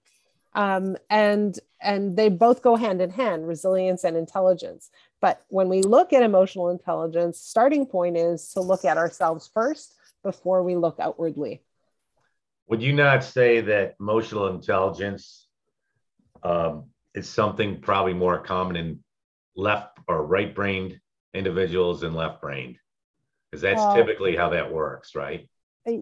Um, 0.53 0.97
and 1.11 1.59
and 1.81 2.17
they 2.17 2.29
both 2.29 2.63
go 2.63 2.77
hand 2.77 3.03
in 3.03 3.11
hand 3.11 3.49
resilience 3.49 4.05
and 4.05 4.17
intelligence 4.17 4.91
but 5.25 5.43
when 5.49 5.71
we 5.71 5.81
look 5.81 6.13
at 6.13 6.23
emotional 6.23 6.69
intelligence, 6.69 7.41
starting 7.41 7.87
point 7.87 8.15
is 8.15 8.51
to 8.51 8.61
look 8.61 8.85
at 8.85 8.99
ourselves 8.99 9.51
first 9.55 9.95
before 10.23 10.63
we 10.63 10.77
look 10.77 11.01
outwardly. 11.01 11.63
Would 12.69 12.83
you 12.83 12.93
not 12.93 13.25
say 13.25 13.63
that 13.63 13.95
emotional 13.99 14.49
intelligence 14.49 15.49
um, 16.43 16.91
is 17.15 17.27
something 17.27 17.81
probably 17.81 18.13
more 18.13 18.39
common 18.39 18.77
in 18.77 19.01
left 19.57 19.99
or 20.07 20.27
right 20.27 20.55
brained 20.55 21.01
individuals 21.33 22.03
than 22.03 22.13
left 22.13 22.43
brained? 22.43 22.77
Because 23.51 23.63
that's 23.63 23.81
well, 23.81 23.97
typically 23.97 24.37
how 24.37 24.51
that 24.51 24.71
works, 24.71 25.15
right? 25.15 25.49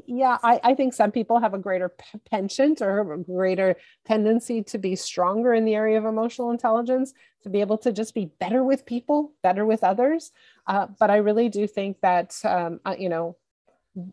Yeah 0.07 0.39
I, 0.43 0.61
I, 0.63 0.75
think 0.75 0.95
some 0.95 1.11
people 1.11 1.41
have 1.41 1.55
a 1.55 1.59
greater 1.59 1.89
p- 1.89 2.21
penchant 2.31 2.81
or 2.81 3.13
a 3.13 3.19
greater 3.19 3.77
tendency 4.05 4.63
to 4.65 4.79
be 4.79 4.95
stronger 4.95 5.55
in 5.55 5.65
the 5.65 5.75
area 5.75 5.99
of 5.99 6.05
emotional 6.05 6.51
intelligence 6.51 7.13
to 7.43 7.51
be 7.51 7.61
able 7.61 7.79
to 7.79 7.93
just 7.93 8.15
be 8.15 8.27
better 8.39 8.63
with 8.63 8.87
people 8.87 9.33
better 9.43 9.67
with 9.67 9.83
others. 9.83 10.31
Uh, 10.67 10.87
but 11.01 11.11
i 11.11 11.17
really 11.17 11.49
do 11.49 11.67
think 11.67 12.01
that 12.01 12.39
um, 12.45 12.81
uh, 12.85 12.95
you 12.99 13.09
know 13.09 13.37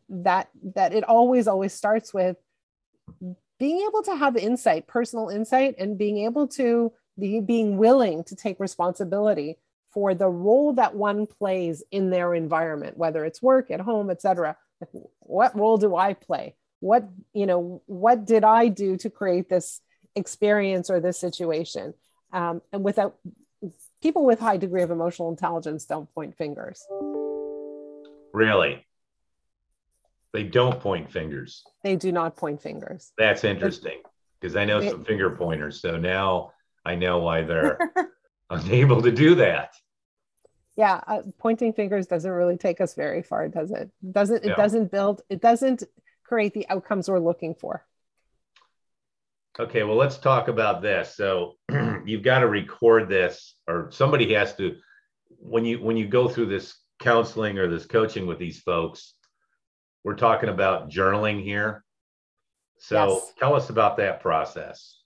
that 0.09 0.49
that 0.75 0.93
it 0.93 1.03
always 1.03 1.47
always 1.47 1.73
starts 1.73 2.13
with 2.13 2.37
being 3.59 3.85
able 3.87 4.01
to 4.03 4.15
have 4.15 4.35
insight 4.35 4.87
personal 4.87 5.29
insight 5.29 5.75
and 5.77 5.97
being 5.97 6.25
able 6.25 6.47
to 6.47 6.91
be 7.17 7.39
being 7.39 7.77
willing 7.77 8.23
to 8.23 8.35
take 8.35 8.59
responsibility 8.59 9.57
for 9.91 10.13
the 10.13 10.27
role 10.27 10.73
that 10.73 10.95
one 10.95 11.25
plays 11.25 11.83
in 11.91 12.09
their 12.09 12.33
environment 12.33 12.97
whether 12.97 13.23
it's 13.23 13.41
work 13.41 13.71
at 13.71 13.79
home 13.79 14.09
etc 14.09 14.57
what 15.29 15.55
role 15.55 15.77
do 15.77 15.95
I 15.95 16.13
play? 16.13 16.55
What, 16.79 17.07
you 17.33 17.45
know, 17.45 17.83
what 17.85 18.25
did 18.25 18.43
I 18.43 18.67
do 18.67 18.97
to 18.97 19.09
create 19.09 19.47
this 19.47 19.79
experience 20.15 20.89
or 20.89 20.99
this 20.99 21.19
situation? 21.19 21.93
Um, 22.33 22.61
and 22.73 22.83
without 22.83 23.15
people 24.01 24.25
with 24.25 24.39
high 24.39 24.57
degree 24.57 24.81
of 24.81 24.89
emotional 24.89 25.29
intelligence 25.29 25.85
don't 25.85 26.11
point 26.15 26.35
fingers. 26.35 26.83
Really? 28.33 28.85
They 30.33 30.43
don't 30.43 30.79
point 30.79 31.11
fingers. 31.11 31.63
They 31.83 31.95
do 31.95 32.11
not 32.11 32.35
point 32.35 32.61
fingers. 32.61 33.11
That's 33.17 33.43
interesting 33.43 34.01
because 34.39 34.55
I 34.55 34.65
know 34.65 34.81
some 34.81 35.05
finger 35.05 35.29
pointers. 35.29 35.79
So 35.79 35.97
now 35.97 36.53
I 36.85 36.95
know 36.95 37.19
why 37.19 37.43
they're 37.43 37.77
unable 38.49 39.01
to 39.03 39.11
do 39.11 39.35
that 39.35 39.73
yeah 40.79 41.01
uh, 41.07 41.21
pointing 41.37 41.73
fingers 41.73 42.07
doesn't 42.07 42.31
really 42.31 42.55
take 42.55 42.79
us 42.79 42.95
very 42.95 43.21
far 43.21 43.49
does 43.49 43.69
it? 43.69 43.91
Doesn't 44.11 44.45
it 44.45 44.49
yeah. 44.49 44.55
doesn't 44.55 44.89
build 44.89 45.21
it 45.29 45.41
doesn't 45.41 45.83
create 46.23 46.53
the 46.53 46.67
outcomes 46.69 47.09
we're 47.09 47.19
looking 47.19 47.53
for. 47.53 47.85
Okay 49.59 49.83
well 49.83 49.97
let's 49.97 50.17
talk 50.17 50.47
about 50.47 50.81
this. 50.81 51.15
So 51.15 51.55
you've 52.05 52.23
got 52.23 52.39
to 52.39 52.47
record 52.47 53.09
this 53.09 53.55
or 53.67 53.89
somebody 53.91 54.33
has 54.33 54.55
to 54.55 54.77
when 55.29 55.65
you 55.65 55.83
when 55.83 55.97
you 55.97 56.07
go 56.07 56.29
through 56.29 56.47
this 56.47 56.77
counseling 57.01 57.57
or 57.57 57.67
this 57.67 57.85
coaching 57.85 58.25
with 58.25 58.39
these 58.39 58.59
folks 58.61 59.15
we're 60.05 60.15
talking 60.15 60.47
about 60.47 60.89
journaling 60.89 61.43
here. 61.43 61.83
So 62.77 63.15
yes. 63.15 63.33
tell 63.37 63.53
us 63.53 63.69
about 63.69 63.97
that 63.97 64.21
process 64.21 64.98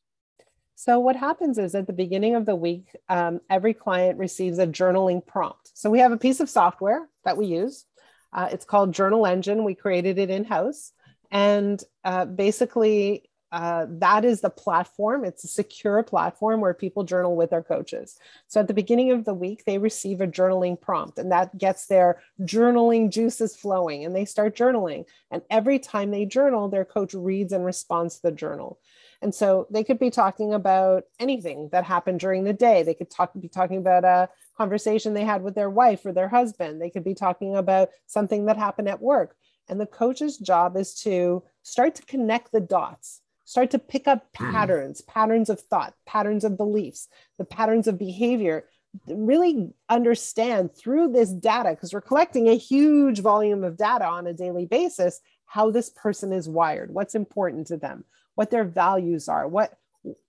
so, 0.83 0.99
what 0.99 1.15
happens 1.15 1.57
is 1.57 1.75
at 1.75 1.87
the 1.87 1.93
beginning 1.93 2.35
of 2.35 2.45
the 2.45 2.57
week, 2.57 2.93
um, 3.07 3.39
every 3.49 3.73
client 3.73 4.19
receives 4.19 4.59
a 4.59 4.67
journaling 4.67 5.25
prompt. 5.25 5.71
So, 5.73 5.89
we 5.89 5.99
have 5.99 6.11
a 6.11 6.17
piece 6.17 6.41
of 6.41 6.49
software 6.49 7.07
that 7.23 7.37
we 7.37 7.45
use. 7.45 7.85
Uh, 8.33 8.49
it's 8.51 8.65
called 8.65 8.93
Journal 8.93 9.25
Engine. 9.25 9.63
We 9.63 9.75
created 9.75 10.19
it 10.19 10.29
in 10.29 10.43
house. 10.43 10.91
And 11.31 11.81
uh, 12.03 12.25
basically, 12.25 13.29
uh, 13.53 13.85
that 13.87 14.25
is 14.25 14.41
the 14.41 14.49
platform. 14.49 15.23
It's 15.23 15.45
a 15.45 15.47
secure 15.47 16.03
platform 16.03 16.59
where 16.59 16.73
people 16.73 17.05
journal 17.05 17.37
with 17.37 17.51
their 17.51 17.63
coaches. 17.63 18.17
So 18.47 18.59
at 18.59 18.67
the 18.67 18.73
beginning 18.73 19.11
of 19.11 19.23
the 19.23 19.33
week, 19.33 19.63
they 19.63 19.77
receive 19.77 20.19
a 20.19 20.27
journaling 20.27 20.81
prompt, 20.81 21.17
and 21.17 21.31
that 21.31 21.57
gets 21.57 21.85
their 21.85 22.21
journaling 22.41 23.09
juices 23.09 23.55
flowing, 23.55 24.03
and 24.03 24.13
they 24.13 24.25
start 24.25 24.57
journaling. 24.57 25.05
And 25.31 25.43
every 25.49 25.79
time 25.79 26.11
they 26.11 26.25
journal, 26.25 26.67
their 26.67 26.83
coach 26.83 27.13
reads 27.13 27.53
and 27.53 27.63
responds 27.63 28.15
to 28.15 28.23
the 28.23 28.31
journal. 28.33 28.79
And 29.23 29.33
so 29.33 29.67
they 29.71 29.85
could 29.85 29.99
be 29.99 30.09
talking 30.09 30.53
about 30.53 31.05
anything 31.17 31.69
that 31.71 31.85
happened 31.85 32.19
during 32.19 32.43
the 32.43 32.51
day. 32.51 32.83
They 32.83 32.93
could 32.93 33.09
talk, 33.09 33.31
be 33.39 33.47
talking 33.47 33.77
about 33.77 34.03
a 34.03 34.27
conversation 34.57 35.13
they 35.13 35.23
had 35.23 35.43
with 35.43 35.55
their 35.55 35.69
wife 35.69 36.05
or 36.05 36.11
their 36.11 36.27
husband. 36.27 36.81
They 36.81 36.89
could 36.89 37.05
be 37.05 37.13
talking 37.13 37.55
about 37.55 37.89
something 38.05 38.45
that 38.45 38.57
happened 38.57 38.89
at 38.89 39.01
work. 39.01 39.37
And 39.69 39.79
the 39.79 39.85
coach's 39.85 40.37
job 40.37 40.75
is 40.75 40.93
to 41.03 41.41
start 41.61 41.95
to 41.95 42.05
connect 42.05 42.51
the 42.51 42.59
dots, 42.59 43.21
start 43.45 43.71
to 43.71 43.79
pick 43.79 44.09
up 44.09 44.27
hmm. 44.35 44.51
patterns, 44.51 44.99
patterns 45.01 45.49
of 45.49 45.61
thought, 45.61 45.93
patterns 46.05 46.43
of 46.43 46.57
beliefs, 46.57 47.07
the 47.37 47.45
patterns 47.45 47.87
of 47.87 47.97
behavior, 47.97 48.65
really 49.07 49.71
understand 49.87 50.75
through 50.75 51.13
this 51.13 51.29
data, 51.29 51.69
because 51.69 51.93
we're 51.93 52.01
collecting 52.01 52.49
a 52.49 52.57
huge 52.57 53.21
volume 53.21 53.63
of 53.63 53.77
data 53.77 54.05
on 54.05 54.27
a 54.27 54.33
daily 54.33 54.65
basis, 54.65 55.21
how 55.45 55.71
this 55.71 55.89
person 55.89 56.33
is 56.33 56.49
wired, 56.49 56.93
what's 56.93 57.15
important 57.15 57.67
to 57.67 57.77
them, 57.77 58.03
what 58.35 58.51
their 58.51 58.63
values 58.63 59.27
are, 59.27 59.47
what 59.47 59.73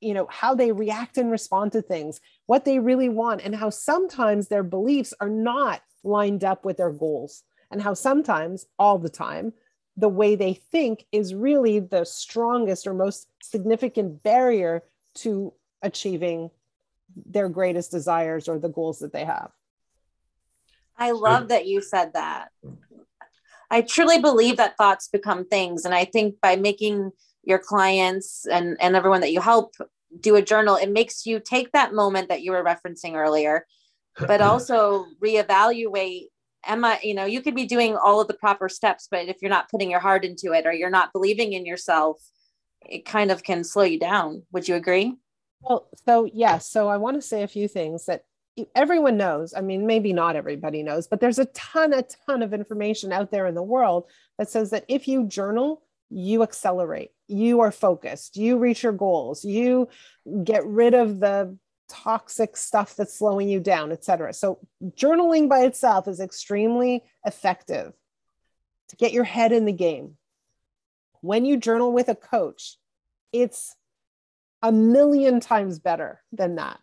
you 0.00 0.14
know 0.14 0.26
how 0.30 0.54
they 0.54 0.70
react 0.70 1.18
and 1.18 1.30
respond 1.32 1.72
to 1.72 1.82
things 1.82 2.20
what 2.46 2.64
they 2.64 2.78
really 2.78 3.08
want 3.08 3.40
and 3.42 3.56
how 3.56 3.70
sometimes 3.70 4.46
their 4.46 4.62
beliefs 4.62 5.12
are 5.20 5.28
not 5.28 5.82
lined 6.04 6.44
up 6.44 6.64
with 6.64 6.76
their 6.76 6.92
goals 6.92 7.42
and 7.70 7.82
how 7.82 7.92
sometimes 7.92 8.66
all 8.78 8.98
the 8.98 9.08
time 9.08 9.52
the 9.96 10.08
way 10.08 10.34
they 10.34 10.54
think 10.54 11.06
is 11.12 11.34
really 11.34 11.78
the 11.78 12.04
strongest 12.04 12.86
or 12.86 12.94
most 12.94 13.28
significant 13.42 14.22
barrier 14.22 14.82
to 15.14 15.52
achieving 15.82 16.50
their 17.26 17.48
greatest 17.48 17.90
desires 17.90 18.48
or 18.48 18.58
the 18.58 18.68
goals 18.68 18.98
that 18.98 19.12
they 19.12 19.24
have. 19.24 19.50
I 20.96 21.12
love 21.12 21.48
that 21.48 21.66
you 21.66 21.80
said 21.80 22.12
that. 22.14 22.48
I 23.70 23.82
truly 23.82 24.20
believe 24.20 24.56
that 24.56 24.76
thoughts 24.76 25.08
become 25.08 25.46
things 25.46 25.84
and 25.84 25.94
i 25.94 26.04
think 26.04 26.36
by 26.40 26.54
making 26.54 27.10
your 27.46 27.58
clients 27.58 28.46
and 28.46 28.76
and 28.80 28.96
everyone 28.96 29.20
that 29.20 29.32
you 29.32 29.40
help 29.40 29.74
do 30.20 30.36
a 30.36 30.42
journal 30.42 30.76
it 30.76 30.90
makes 30.90 31.26
you 31.26 31.40
take 31.40 31.72
that 31.72 31.92
moment 31.92 32.28
that 32.28 32.42
you 32.42 32.52
were 32.52 32.64
referencing 32.64 33.14
earlier 33.14 33.66
but 34.26 34.40
also 34.40 35.06
reevaluate 35.22 36.26
am 36.66 36.84
i 36.84 36.98
you 37.02 37.14
know 37.14 37.24
you 37.24 37.40
could 37.40 37.54
be 37.54 37.66
doing 37.66 37.96
all 37.96 38.20
of 38.20 38.28
the 38.28 38.34
proper 38.34 38.68
steps 38.68 39.08
but 39.10 39.28
if 39.28 39.36
you're 39.42 39.50
not 39.50 39.68
putting 39.70 39.90
your 39.90 40.00
heart 40.00 40.24
into 40.24 40.52
it 40.52 40.66
or 40.66 40.72
you're 40.72 40.90
not 40.90 41.12
believing 41.12 41.52
in 41.52 41.66
yourself 41.66 42.20
it 42.86 43.04
kind 43.04 43.30
of 43.30 43.42
can 43.42 43.64
slow 43.64 43.84
you 43.84 43.98
down. 43.98 44.42
Would 44.52 44.68
you 44.68 44.74
agree? 44.74 45.16
Well 45.62 45.88
so 46.06 46.26
yes 46.26 46.68
so 46.68 46.88
i 46.88 46.98
want 46.98 47.16
to 47.16 47.22
say 47.22 47.42
a 47.42 47.48
few 47.48 47.68
things 47.68 48.04
that 48.04 48.24
everyone 48.74 49.16
knows 49.16 49.54
i 49.56 49.62
mean 49.62 49.86
maybe 49.86 50.12
not 50.12 50.36
everybody 50.36 50.82
knows 50.82 51.06
but 51.06 51.20
there's 51.20 51.38
a 51.38 51.46
ton 51.46 51.94
a 51.94 52.04
ton 52.26 52.42
of 52.42 52.52
information 52.52 53.12
out 53.12 53.30
there 53.30 53.46
in 53.46 53.54
the 53.54 53.62
world 53.62 54.04
that 54.36 54.50
says 54.50 54.70
that 54.70 54.84
if 54.88 55.08
you 55.08 55.26
journal 55.26 55.82
you 56.10 56.42
accelerate 56.42 57.12
you 57.28 57.60
are 57.60 57.72
focused 57.72 58.36
you 58.36 58.58
reach 58.58 58.82
your 58.82 58.92
goals 58.92 59.44
you 59.44 59.88
get 60.42 60.64
rid 60.66 60.94
of 60.94 61.20
the 61.20 61.56
toxic 61.88 62.56
stuff 62.56 62.96
that's 62.96 63.18
slowing 63.18 63.48
you 63.48 63.60
down 63.60 63.92
etc 63.92 64.32
so 64.32 64.58
journaling 64.90 65.48
by 65.48 65.60
itself 65.60 66.08
is 66.08 66.20
extremely 66.20 67.02
effective 67.24 67.92
to 68.88 68.96
get 68.96 69.12
your 69.12 69.24
head 69.24 69.52
in 69.52 69.64
the 69.64 69.72
game 69.72 70.16
when 71.20 71.44
you 71.44 71.56
journal 71.56 71.92
with 71.92 72.08
a 72.08 72.14
coach 72.14 72.76
it's 73.32 73.76
a 74.62 74.72
million 74.72 75.40
times 75.40 75.78
better 75.78 76.22
than 76.32 76.54
that 76.56 76.80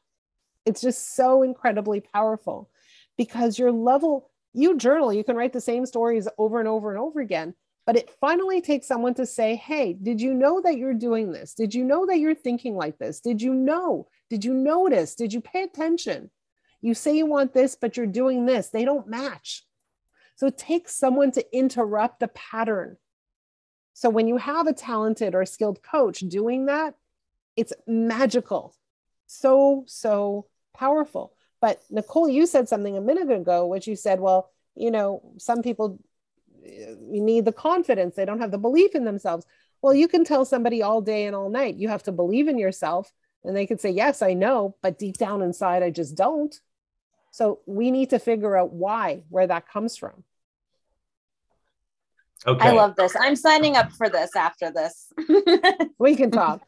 It's 0.66 0.82
just 0.82 1.16
so 1.16 1.42
incredibly 1.44 2.00
powerful 2.02 2.70
because 3.18 3.58
your 3.58 3.72
level, 3.72 4.30
you 4.54 4.78
journal, 4.78 5.12
you 5.12 5.24
can 5.24 5.36
write 5.36 5.54
the 5.54 5.62
same 5.62 5.86
stories 5.86 6.28
over 6.38 6.60
and 6.60 6.68
over 6.68 6.92
and 6.92 7.00
over 7.00 7.20
again. 7.20 7.56
But 7.86 7.96
it 7.96 8.12
finally 8.22 8.62
takes 8.62 8.88
someone 8.88 9.16
to 9.16 9.26
say, 9.26 9.56
Hey, 9.56 9.94
did 9.94 10.22
you 10.22 10.34
know 10.34 10.62
that 10.62 10.78
you're 10.78 10.94
doing 10.94 11.32
this? 11.32 11.54
Did 11.54 11.74
you 11.74 11.84
know 11.84 12.06
that 12.06 12.20
you're 12.20 12.36
thinking 12.36 12.76
like 12.76 12.98
this? 12.98 13.20
Did 13.20 13.42
you 13.42 13.54
know? 13.54 14.08
Did 14.30 14.46
you 14.46 14.54
notice? 14.54 15.16
Did 15.16 15.34
you 15.34 15.42
pay 15.42 15.64
attention? 15.64 16.30
You 16.82 16.94
say 16.94 17.16
you 17.16 17.26
want 17.26 17.54
this, 17.54 17.76
but 17.76 17.98
you're 17.98 18.08
doing 18.08 18.46
this. 18.46 18.70
They 18.70 18.86
don't 18.86 19.08
match. 19.08 19.66
So 20.36 20.48
it 20.48 20.58
takes 20.58 20.96
someone 20.96 21.32
to 21.32 21.56
interrupt 21.56 22.20
the 22.20 22.30
pattern. 22.30 22.98
So 23.94 24.10
when 24.10 24.28
you 24.28 24.38
have 24.38 24.68
a 24.68 24.74
talented 24.74 25.36
or 25.36 25.46
skilled 25.46 25.84
coach 25.84 26.20
doing 26.22 26.66
that, 26.66 26.96
it's 27.56 27.74
magical. 27.86 28.76
So, 29.28 29.84
so 29.88 30.48
powerful. 30.76 31.34
But 31.62 31.82
Nicole, 31.92 32.28
you 32.28 32.48
said 32.48 32.68
something 32.68 32.98
a 32.98 33.02
minute 33.02 33.30
ago, 33.30 33.68
which 33.68 33.88
you 33.88 33.96
said, 33.96 34.20
well, 34.20 34.50
you 34.76 34.90
know, 34.90 35.34
some 35.38 35.62
people 35.62 36.00
you 36.64 37.22
need 37.22 37.46
the 37.46 37.52
confidence, 37.52 38.16
they 38.16 38.26
don't 38.26 38.42
have 38.42 38.52
the 38.52 38.58
belief 38.58 38.96
in 38.96 39.06
themselves. 39.06 39.46
Well, 39.82 39.94
you 39.94 40.08
can 40.08 40.24
tell 40.24 40.46
somebody 40.46 40.82
all 40.82 41.02
day 41.02 41.26
and 41.26 41.36
all 41.36 41.50
night, 41.50 41.76
you 41.76 41.90
have 41.90 42.04
to 42.04 42.12
believe 42.12 42.48
in 42.48 42.58
yourself. 42.58 43.12
And 43.44 43.56
they 43.56 43.66
could 43.66 43.82
say, 43.82 43.90
Yes, 43.90 44.22
I 44.22 44.34
know, 44.34 44.76
but 44.82 45.00
deep 45.00 45.18
down 45.18 45.42
inside, 45.42 45.82
I 45.82 45.90
just 45.90 46.16
don't. 46.16 46.56
So 47.32 47.60
we 47.66 47.92
need 47.92 48.12
to 48.12 48.20
figure 48.20 48.56
out 48.58 48.74
why, 48.74 49.24
where 49.30 49.48
that 49.48 49.68
comes 49.68 49.98
from. 49.98 50.24
Okay. 52.46 52.70
I 52.70 52.72
love 52.72 52.96
this. 52.96 53.16
I'm 53.20 53.36
signing 53.36 53.76
up 53.76 53.92
for 53.94 54.10
this 54.10 54.36
after 54.36 54.72
this. 54.72 55.12
we 56.00 56.16
can 56.16 56.32
talk. 56.32 56.62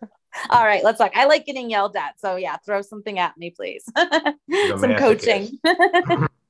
All 0.50 0.64
right, 0.64 0.84
let's 0.84 0.98
talk. 0.98 1.12
I 1.16 1.26
like 1.26 1.46
getting 1.46 1.70
yelled 1.70 1.96
at. 1.96 2.20
So 2.20 2.36
yeah, 2.36 2.58
throw 2.66 2.82
something 2.82 3.20
at 3.20 3.38
me, 3.38 3.52
please. 3.52 3.84
Some 4.78 4.96
coaching. 4.96 5.60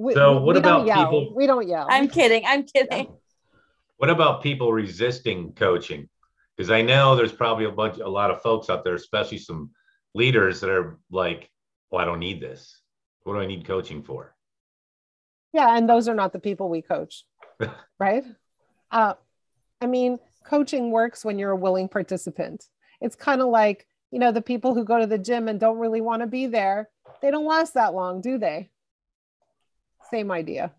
we, 0.00 0.14
so 0.14 0.40
what 0.40 0.56
about 0.56 0.86
people? 0.86 1.34
We 1.34 1.46
don't 1.46 1.68
yell. 1.68 1.86
I'm 1.90 2.08
kidding. 2.08 2.42
I'm 2.46 2.64
kidding. 2.64 3.08
What 3.98 4.08
about 4.08 4.42
people 4.42 4.72
resisting 4.72 5.52
coaching? 5.52 6.08
Because 6.56 6.70
I 6.70 6.80
know 6.80 7.14
there's 7.16 7.32
probably 7.32 7.66
a 7.66 7.70
bunch, 7.70 7.98
a 7.98 8.08
lot 8.08 8.30
of 8.30 8.40
folks 8.40 8.70
out 8.70 8.82
there, 8.82 8.94
especially 8.94 9.36
some 9.36 9.70
leaders 10.14 10.60
that 10.60 10.70
are 10.70 10.98
like, 11.10 11.50
"Well, 11.90 12.00
I 12.00 12.06
don't 12.06 12.18
need 12.18 12.40
this. 12.40 12.80
What 13.24 13.34
do 13.34 13.40
I 13.40 13.46
need 13.46 13.66
coaching 13.66 14.02
for?" 14.02 14.34
Yeah, 15.52 15.76
and 15.76 15.86
those 15.86 16.08
are 16.08 16.14
not 16.14 16.32
the 16.32 16.38
people 16.38 16.70
we 16.70 16.80
coach, 16.80 17.24
right? 17.98 18.24
Uh, 18.90 19.14
I 19.82 19.86
mean, 19.86 20.18
coaching 20.44 20.90
works 20.90 21.26
when 21.26 21.38
you're 21.38 21.50
a 21.50 21.56
willing 21.56 21.90
participant. 21.90 22.64
It's 23.02 23.16
kind 23.16 23.42
of 23.42 23.48
like, 23.48 23.86
you 24.10 24.18
know, 24.18 24.32
the 24.32 24.40
people 24.40 24.74
who 24.74 24.84
go 24.84 24.98
to 24.98 25.06
the 25.06 25.18
gym 25.18 25.46
and 25.46 25.60
don't 25.60 25.78
really 25.78 26.00
want 26.00 26.22
to 26.22 26.26
be 26.26 26.46
there, 26.46 26.88
they 27.20 27.30
don't 27.30 27.46
last 27.46 27.74
that 27.74 27.92
long, 27.92 28.22
do 28.22 28.38
they? 28.38 28.70
Same 30.12 30.30
idea. 30.30 30.72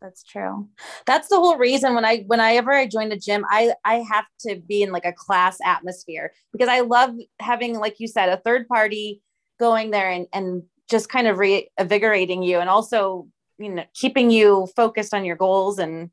That's 0.00 0.24
true. 0.24 0.68
That's 1.06 1.28
the 1.28 1.36
whole 1.36 1.56
reason 1.56 1.94
when 1.94 2.04
I 2.04 2.24
whenever 2.26 2.72
I 2.72 2.86
joined 2.86 3.12
a 3.12 3.18
gym, 3.18 3.44
I 3.48 3.72
I 3.84 4.04
have 4.10 4.24
to 4.40 4.56
be 4.56 4.82
in 4.82 4.90
like 4.90 5.04
a 5.04 5.12
class 5.12 5.58
atmosphere 5.64 6.32
because 6.50 6.68
I 6.68 6.80
love 6.80 7.14
having, 7.38 7.78
like 7.78 8.00
you 8.00 8.08
said, 8.08 8.28
a 8.28 8.36
third 8.38 8.66
party 8.66 9.22
going 9.60 9.92
there 9.92 10.10
and 10.10 10.26
and 10.32 10.64
just 10.90 11.08
kind 11.08 11.28
of 11.28 11.38
reinvigorating 11.38 12.42
you 12.42 12.58
and 12.58 12.68
also 12.68 13.28
you 13.58 13.70
know 13.70 13.84
keeping 13.94 14.30
you 14.30 14.68
focused 14.74 15.14
on 15.14 15.24
your 15.24 15.36
goals 15.36 15.78
and 15.78 16.10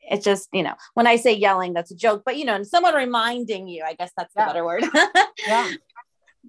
it's 0.00 0.24
just 0.24 0.48
you 0.52 0.62
know 0.62 0.74
when 0.94 1.06
i 1.06 1.16
say 1.16 1.32
yelling 1.32 1.72
that's 1.72 1.90
a 1.90 1.96
joke 1.96 2.22
but 2.24 2.36
you 2.36 2.44
know 2.44 2.54
and 2.54 2.66
someone 2.66 2.94
reminding 2.94 3.68
you 3.68 3.84
i 3.84 3.92
guess 3.94 4.10
that's 4.16 4.32
the 4.34 4.40
yeah. 4.40 4.46
better 4.46 4.64
word 4.64 4.84
yeah 5.46 5.70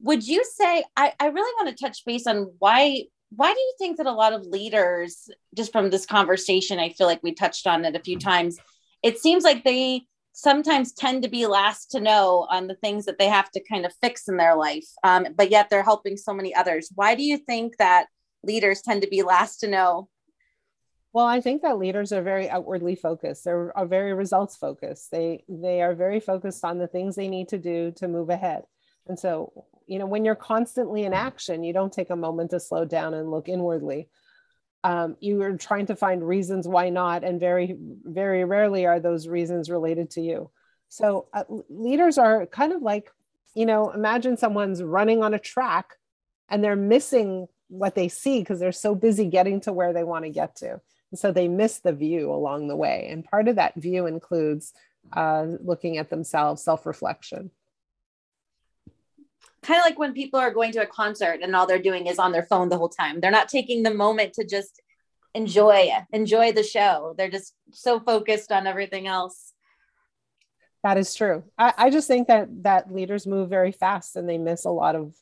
would 0.01 0.25
you 0.25 0.43
say 0.43 0.83
I, 0.95 1.13
I 1.19 1.27
really 1.27 1.53
want 1.59 1.75
to 1.75 1.83
touch 1.83 2.05
base 2.05 2.27
on 2.27 2.51
why 2.59 3.05
why 3.29 3.53
do 3.53 3.59
you 3.59 3.73
think 3.77 3.97
that 3.97 4.05
a 4.05 4.11
lot 4.11 4.33
of 4.33 4.45
leaders 4.45 5.29
just 5.55 5.71
from 5.71 5.89
this 5.89 6.05
conversation 6.05 6.79
i 6.79 6.89
feel 6.89 7.07
like 7.07 7.21
we 7.23 7.33
touched 7.33 7.67
on 7.67 7.85
it 7.85 7.95
a 7.95 8.03
few 8.03 8.17
times 8.17 8.57
it 9.03 9.19
seems 9.19 9.43
like 9.43 9.63
they 9.63 10.01
sometimes 10.33 10.93
tend 10.93 11.23
to 11.23 11.29
be 11.29 11.47
last 11.47 11.89
to 11.91 11.99
know 11.99 12.47
on 12.49 12.67
the 12.67 12.75
things 12.75 13.05
that 13.05 13.17
they 13.17 13.27
have 13.27 13.49
to 13.49 13.63
kind 13.63 13.85
of 13.85 13.93
fix 14.01 14.27
in 14.27 14.37
their 14.37 14.55
life 14.55 14.87
um, 15.03 15.27
but 15.35 15.49
yet 15.49 15.69
they're 15.69 15.83
helping 15.83 16.15
so 16.15 16.33
many 16.33 16.53
others 16.55 16.89
why 16.95 17.15
do 17.15 17.23
you 17.23 17.37
think 17.37 17.75
that 17.77 18.07
leaders 18.43 18.81
tend 18.81 19.01
to 19.01 19.07
be 19.07 19.23
last 19.23 19.57
to 19.57 19.67
know 19.67 20.07
well, 21.13 21.25
I 21.25 21.41
think 21.41 21.63
that 21.63 21.79
leaders 21.79 22.11
are 22.11 22.21
very 22.21 22.47
outwardly 22.47 22.95
focused. 22.95 23.43
They're 23.43 23.75
are 23.75 23.87
very 23.87 24.13
results 24.13 24.55
focused. 24.55 25.09
They 25.09 25.43
they 25.49 25.81
are 25.81 25.95
very 25.95 26.19
focused 26.19 26.63
on 26.63 26.77
the 26.77 26.85
things 26.85 27.15
they 27.15 27.27
need 27.27 27.47
to 27.47 27.57
do 27.57 27.91
to 27.95 28.07
move 28.07 28.29
ahead. 28.29 28.65
And 29.07 29.17
so, 29.17 29.65
you 29.87 29.99
know, 29.99 30.05
when 30.05 30.25
you're 30.25 30.35
constantly 30.35 31.03
in 31.03 31.13
action, 31.13 31.63
you 31.63 31.73
don't 31.73 31.93
take 31.93 32.09
a 32.09 32.15
moment 32.15 32.51
to 32.51 32.59
slow 32.59 32.85
down 32.85 33.13
and 33.13 33.31
look 33.31 33.49
inwardly. 33.49 34.09
Um, 34.83 35.17
you 35.19 35.41
are 35.41 35.57
trying 35.57 35.87
to 35.87 35.95
find 35.95 36.25
reasons 36.25 36.67
why 36.67 36.89
not, 36.89 37.23
and 37.23 37.39
very 37.39 37.75
very 38.03 38.45
rarely 38.45 38.85
are 38.85 38.99
those 38.99 39.27
reasons 39.27 39.69
related 39.69 40.11
to 40.11 40.21
you. 40.21 40.51
So 40.89 41.27
uh, 41.33 41.43
leaders 41.69 42.17
are 42.17 42.45
kind 42.45 42.71
of 42.71 42.81
like, 42.81 43.11
you 43.55 43.65
know, 43.65 43.89
imagine 43.91 44.37
someone's 44.37 44.83
running 44.83 45.23
on 45.23 45.33
a 45.33 45.39
track, 45.39 45.95
and 46.49 46.63
they're 46.63 46.75
missing 46.75 47.47
what 47.69 47.95
they 47.95 48.07
see 48.07 48.39
because 48.39 48.59
they're 48.59 48.71
so 48.71 48.95
busy 48.95 49.25
getting 49.25 49.59
to 49.61 49.73
where 49.73 49.91
they 49.91 50.03
want 50.03 50.23
to 50.25 50.29
get 50.29 50.55
to 50.57 50.79
and 51.11 51.19
so 51.19 51.31
they 51.31 51.47
miss 51.47 51.79
the 51.79 51.93
view 51.93 52.31
along 52.31 52.67
the 52.67 52.75
way. 52.75 53.07
And 53.11 53.23
part 53.23 53.47
of 53.47 53.55
that 53.55 53.75
view 53.75 54.07
includes 54.07 54.73
uh, 55.13 55.45
looking 55.63 55.97
at 55.97 56.09
themselves, 56.09 56.63
self 56.63 56.85
reflection. 56.85 57.51
Kind 59.63 59.79
of 59.79 59.85
like 59.85 59.99
when 59.99 60.13
people 60.13 60.39
are 60.39 60.51
going 60.51 60.71
to 60.73 60.83
a 60.83 60.87
concert 60.87 61.39
and 61.41 61.55
all 61.55 61.67
they're 61.67 61.79
doing 61.79 62.07
is 62.07 62.19
on 62.19 62.31
their 62.31 62.43
phone 62.43 62.69
the 62.69 62.77
whole 62.77 62.89
time. 62.89 63.19
They're 63.19 63.31
not 63.31 63.49
taking 63.49 63.83
the 63.83 63.93
moment 63.93 64.33
to 64.33 64.45
just 64.45 64.81
enjoy 65.33 65.91
enjoy 66.11 66.51
the 66.51 66.63
show. 66.63 67.15
They're 67.17 67.29
just 67.29 67.53
so 67.71 67.99
focused 67.99 68.51
on 68.51 68.67
everything 68.67 69.07
else. 69.07 69.53
That 70.83 70.97
is 70.97 71.13
true. 71.15 71.43
I, 71.57 71.73
I 71.77 71.89
just 71.89 72.07
think 72.07 72.27
that 72.27 72.47
that 72.63 72.93
leaders 72.93 73.27
move 73.27 73.49
very 73.49 73.71
fast 73.71 74.15
and 74.15 74.29
they 74.29 74.37
miss 74.37 74.65
a 74.65 74.69
lot 74.69 74.95
of 74.95 75.15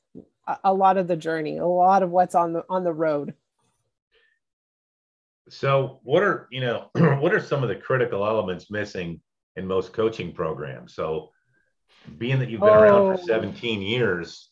a 0.64 0.74
lot 0.74 0.98
of 0.98 1.08
the 1.08 1.16
journey, 1.16 1.58
a 1.58 1.66
lot 1.66 2.04
of 2.04 2.12
what's 2.12 2.36
on 2.36 2.54
the 2.54 2.64
on 2.70 2.84
the 2.84 2.94
road. 2.94 3.34
So, 5.50 6.00
what 6.04 6.24
are 6.24 6.48
you 6.52 6.62
know 6.62 6.90
what 7.20 7.34
are 7.34 7.40
some 7.40 7.64
of 7.64 7.70
the 7.70 7.76
critical 7.76 8.26
elements 8.26 8.70
missing 8.70 9.22
in 9.56 9.66
most 9.66 9.94
coaching 9.94 10.34
programs? 10.34 10.94
So, 10.94 11.32
being 12.18 12.40
that 12.40 12.50
you've 12.50 12.62
been 12.62 12.70
oh, 12.70 12.82
around 12.82 13.18
for 13.18 13.24
17 13.24 13.82
years, 13.82 14.50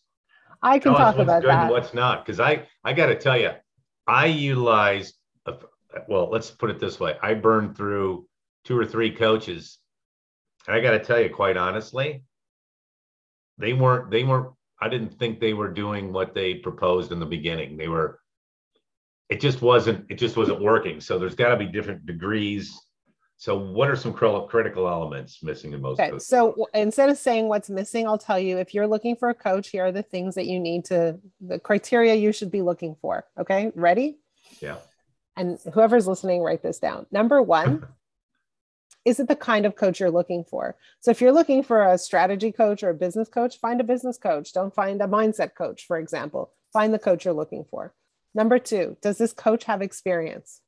I 0.61 0.79
can 0.79 0.93
talk 0.93 1.17
about 1.17 1.41
good 1.41 1.49
that. 1.49 1.63
And 1.63 1.71
what's 1.71 1.93
not? 1.93 2.25
Because 2.25 2.39
I 2.39 2.67
I 2.83 2.93
got 2.93 3.07
to 3.07 3.15
tell 3.15 3.37
you, 3.37 3.51
I 4.07 4.27
utilized. 4.27 5.15
A, 5.45 5.55
well, 6.07 6.29
let's 6.29 6.49
put 6.49 6.69
it 6.69 6.79
this 6.79 6.99
way: 6.99 7.15
I 7.21 7.33
burned 7.33 7.75
through 7.75 8.27
two 8.65 8.77
or 8.77 8.85
three 8.85 9.11
coaches. 9.11 9.77
And 10.65 10.75
I 10.75 10.79
got 10.79 10.91
to 10.91 10.99
tell 10.99 11.19
you, 11.19 11.29
quite 11.29 11.57
honestly, 11.57 12.23
they 13.57 13.73
weren't. 13.73 14.11
They 14.11 14.23
weren't. 14.23 14.53
I 14.79 14.89
didn't 14.89 15.19
think 15.19 15.39
they 15.39 15.53
were 15.53 15.69
doing 15.69 16.13
what 16.13 16.33
they 16.33 16.55
proposed 16.55 17.11
in 17.11 17.19
the 17.19 17.25
beginning. 17.25 17.77
They 17.77 17.87
were 17.87 18.19
it 19.29 19.41
just 19.41 19.61
wasn't 19.61 20.05
it 20.09 20.15
just 20.15 20.37
wasn't 20.37 20.61
working 20.61 21.01
so 21.01 21.17
there's 21.17 21.33
got 21.33 21.49
to 21.49 21.57
be 21.57 21.65
different 21.65 22.05
degrees 22.05 22.79
so 23.37 23.57
what 23.57 23.89
are 23.89 23.95
some 23.95 24.13
critical 24.13 24.87
elements 24.87 25.43
missing 25.43 25.73
in 25.73 25.81
most 25.81 25.99
okay 25.99 26.11
coaches? 26.11 26.27
so 26.27 26.67
instead 26.73 27.09
of 27.09 27.17
saying 27.17 27.47
what's 27.47 27.69
missing 27.69 28.07
i'll 28.07 28.17
tell 28.17 28.39
you 28.39 28.57
if 28.57 28.73
you're 28.73 28.87
looking 28.87 29.15
for 29.15 29.29
a 29.29 29.33
coach 29.33 29.69
here 29.69 29.85
are 29.85 29.91
the 29.91 30.03
things 30.03 30.35
that 30.35 30.45
you 30.45 30.59
need 30.59 30.85
to 30.85 31.19
the 31.41 31.59
criteria 31.59 32.15
you 32.15 32.31
should 32.31 32.51
be 32.51 32.61
looking 32.61 32.95
for 33.01 33.25
okay? 33.39 33.71
Ready? 33.75 34.17
Yeah. 34.61 34.77
And 35.35 35.59
whoever's 35.73 36.07
listening 36.07 36.41
write 36.41 36.61
this 36.61 36.79
down. 36.79 37.05
Number 37.11 37.41
one 37.41 37.87
is 39.05 39.19
it 39.19 39.27
the 39.27 39.35
kind 39.35 39.65
of 39.65 39.75
coach 39.75 39.99
you're 39.99 40.11
looking 40.11 40.43
for? 40.43 40.77
So 41.01 41.11
if 41.11 41.21
you're 41.21 41.31
looking 41.31 41.63
for 41.63 41.91
a 41.91 41.97
strategy 41.97 42.51
coach 42.51 42.83
or 42.83 42.89
a 42.89 42.95
business 42.95 43.29
coach 43.29 43.59
find 43.59 43.81
a 43.81 43.83
business 43.83 44.17
coach. 44.17 44.53
Don't 44.53 44.73
find 44.73 45.01
a 45.01 45.07
mindset 45.07 45.55
coach 45.55 45.85
for 45.85 45.97
example. 45.97 46.51
Find 46.71 46.93
the 46.93 46.99
coach 46.99 47.25
you're 47.25 47.33
looking 47.33 47.65
for. 47.69 47.93
Number 48.35 48.57
two, 48.57 48.97
does 49.01 49.17
this 49.17 49.33
coach 49.33 49.65
have 49.65 49.81
experience? 49.81 50.61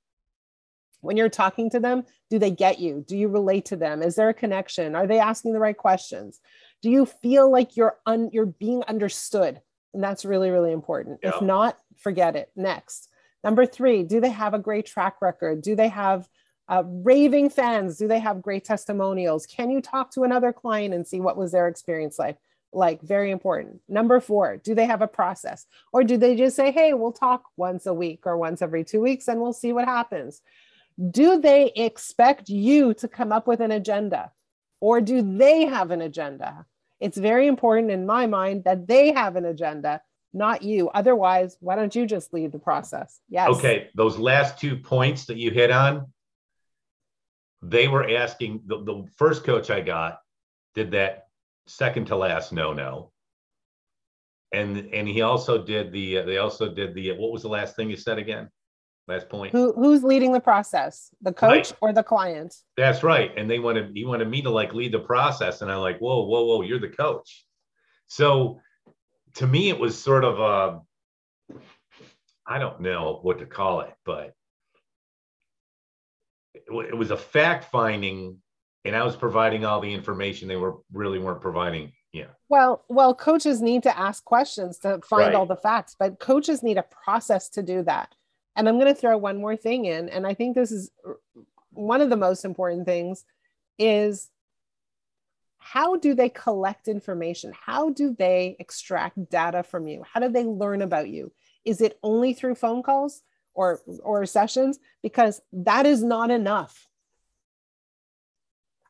When 1.06 1.18
you're 1.18 1.30
talking 1.30 1.70
to 1.72 1.80
them, 1.80 2.04
do 2.30 2.40
they 2.40 2.52
get 2.52 2.80
you? 2.80 3.06
Do 3.08 3.18
you 3.18 3.28
relate 3.28 3.66
to 3.66 3.76
them? 3.76 4.02
Is 4.02 4.16
there 4.16 4.30
a 4.30 4.34
connection? 4.34 4.96
Are 4.96 5.08
they 5.08 5.20
asking 5.20 5.54
the 5.54 5.60
right 5.60 5.78
questions? 5.78 6.40
Do 6.82 6.90
you 6.90 7.06
feel 7.06 7.52
like 7.52 7.78
you're 7.78 7.98
un, 8.06 8.30
you're 8.34 8.46
being 8.46 8.84
understood? 8.84 9.62
And 9.94 10.04
that's 10.04 10.26
really 10.26 10.50
really 10.50 10.72
important. 10.72 11.20
Yeah. 11.24 11.30
If 11.36 11.42
not, 11.42 11.78
forget 11.98 12.36
it. 12.36 12.52
Next. 12.56 13.10
Number 13.44 13.66
3, 13.68 14.04
do 14.04 14.20
they 14.20 14.32
have 14.32 14.56
a 14.56 14.60
great 14.60 14.88
track 14.88 15.22
record? 15.22 15.62
Do 15.62 15.76
they 15.76 15.90
have 15.90 16.28
uh, 16.68 16.82
raving 16.84 17.52
fans? 17.52 17.98
Do 17.98 18.08
they 18.08 18.18
have 18.18 18.42
great 18.42 18.66
testimonials? 18.66 19.46
Can 19.46 19.70
you 19.70 19.82
talk 19.82 20.10
to 20.12 20.24
another 20.24 20.52
client 20.52 20.96
and 20.96 21.06
see 21.06 21.20
what 21.20 21.38
was 21.38 21.52
their 21.52 21.68
experience 21.68 22.18
like? 22.18 22.40
like 22.76 23.02
very 23.02 23.32
important. 23.32 23.82
Number 23.88 24.20
four, 24.20 24.58
do 24.58 24.76
they 24.76 24.86
have 24.86 25.02
a 25.02 25.08
process? 25.08 25.66
Or 25.94 26.04
do 26.04 26.18
they 26.18 26.36
just 26.36 26.56
say, 26.56 26.72
hey, 26.72 26.94
we'll 26.94 27.14
talk 27.14 27.46
once 27.58 27.86
a 27.86 27.94
week 27.94 28.22
or 28.26 28.38
once 28.38 28.62
every 28.62 28.84
two 28.84 29.02
weeks 29.02 29.28
and 29.28 29.42
we'll 29.42 29.54
see 29.54 29.74
what 29.74 29.86
happens? 29.86 30.42
Do 31.12 31.40
they 31.40 31.72
expect 31.76 32.50
you 32.50 32.94
to 32.96 33.08
come 33.08 33.32
up 33.32 33.48
with 33.48 33.60
an 33.60 33.72
agenda? 33.72 34.32
Or 34.80 35.02
do 35.02 35.22
they 35.38 35.66
have 35.66 35.92
an 35.92 36.02
agenda? 36.02 36.66
It's 37.00 37.18
very 37.18 37.48
important 37.48 37.92
in 37.92 38.06
my 38.06 38.28
mind 38.28 38.64
that 38.64 38.88
they 38.88 39.12
have 39.12 39.36
an 39.36 39.46
agenda, 39.46 40.02
not 40.34 40.62
you. 40.62 40.90
Otherwise, 40.90 41.58
why 41.60 41.76
don't 41.76 41.96
you 41.96 42.06
just 42.06 42.34
lead 42.34 42.52
the 42.52 42.60
process? 42.60 43.20
Yes. 43.30 43.50
Okay. 43.50 43.90
Those 43.96 44.18
last 44.18 44.60
two 44.60 44.78
points 44.78 45.26
that 45.26 45.38
you 45.38 45.52
hit 45.52 45.72
on, 45.72 46.08
they 47.62 47.88
were 47.88 48.10
asking 48.10 48.62
the, 48.66 48.84
the 48.84 49.06
first 49.18 49.44
coach 49.44 49.70
I 49.70 49.82
got 49.82 50.20
did 50.76 50.92
that 50.92 51.28
second 51.68 52.08
to 52.08 52.16
last 52.16 52.54
no 52.54 52.74
no. 52.74 53.12
And 54.52 54.78
and 54.94 55.08
he 55.08 55.22
also 55.22 55.64
did 55.64 55.92
the 55.92 56.22
they 56.22 56.38
also 56.38 56.74
did 56.74 56.94
the 56.94 57.14
what 57.14 57.32
was 57.32 57.42
the 57.42 57.50
last 57.50 57.76
thing 57.76 57.90
you 57.90 57.98
said 57.98 58.20
again? 58.20 58.50
Last 59.08 59.30
point. 59.30 59.52
Who 59.52 59.72
who's 59.74 60.04
leading 60.04 60.32
the 60.32 60.40
process? 60.40 61.12
The 61.22 61.32
coach 61.32 61.72
right. 61.72 61.74
or 61.82 61.94
the 61.94 62.02
client? 62.02 62.56
That's 62.76 63.04
right. 63.04 63.32
And 63.38 63.50
they 63.50 63.60
wanted 63.60 63.92
he 63.94 64.04
wanted 64.04 64.28
me 64.28 64.42
to 64.42 64.50
like 64.50 64.74
lead 64.74 64.92
the 64.92 65.00
process. 65.00 65.62
And 65.62 65.72
I'm 65.72 65.80
like, 65.80 66.00
whoa, 66.00 66.26
whoa, 66.26 66.46
whoa, 66.46 66.62
you're 66.64 66.80
the 66.80 66.90
coach. 66.90 67.46
So 68.08 68.62
to 69.36 69.46
me, 69.46 69.70
it 69.70 69.80
was 69.80 69.98
sort 69.98 70.24
of 70.24 70.40
a 70.40 70.82
I 72.48 72.60
don't 72.60 72.82
know 72.82 73.20
what 73.22 73.40
to 73.40 73.46
call 73.46 73.82
it, 73.82 73.94
but 74.06 74.34
it, 76.54 76.64
it 76.68 76.98
was 76.98 77.12
a 77.12 77.18
fact 77.18 77.66
finding, 77.72 78.38
and 78.86 78.96
I 78.96 79.04
was 79.04 79.16
providing 79.16 79.66
all 79.66 79.82
the 79.82 79.94
information 79.94 80.48
they 80.48 80.56
were 80.56 80.78
really 80.92 81.20
weren't 81.20 81.42
providing. 81.42 81.92
Yeah. 82.14 82.28
Well, 82.50 82.86
well, 82.88 83.14
coaches 83.14 83.62
need 83.62 83.84
to 83.84 83.98
ask 83.98 84.24
questions 84.24 84.80
to 84.80 85.00
find 85.04 85.28
right. 85.28 85.36
all 85.36 85.46
the 85.46 85.56
facts, 85.56 85.96
but 86.00 86.20
coaches 86.20 86.64
need 86.64 86.78
a 86.78 86.84
process 86.84 87.50
to 87.50 87.64
do 87.64 87.84
that. 87.84 88.16
And 88.56 88.70
I'm 88.70 88.80
going 88.80 88.94
to 88.94 89.00
throw 89.00 89.18
one 89.18 89.38
more 89.38 89.56
thing 89.56 89.86
in, 89.86 90.10
and 90.10 90.26
I 90.26 90.34
think 90.34 90.56
this 90.56 90.72
is 90.72 90.92
one 91.72 92.02
of 92.02 92.10
the 92.10 92.16
most 92.16 92.46
important 92.46 92.86
things 92.86 93.26
is 93.78 94.30
how 95.58 95.98
do 95.98 96.14
they 96.14 96.30
collect 96.30 96.88
information? 96.88 97.52
How 97.60 97.90
do 97.90 98.16
they 98.18 98.56
extract 98.60 99.30
data 99.30 99.64
from 99.64 99.88
you? 99.88 100.04
How 100.10 100.20
do 100.20 100.30
they 100.30 100.44
learn 100.44 100.82
about 100.82 101.10
you? 101.10 101.32
Is 101.66 101.82
it 101.82 101.98
only 102.04 102.34
through 102.34 102.56
phone 102.56 102.84
calls 102.84 103.24
or, 103.54 103.82
or 104.04 104.26
sessions? 104.26 104.80
Because 105.02 105.42
that 105.52 105.86
is 105.86 106.04
not 106.04 106.30
enough. 106.30 106.88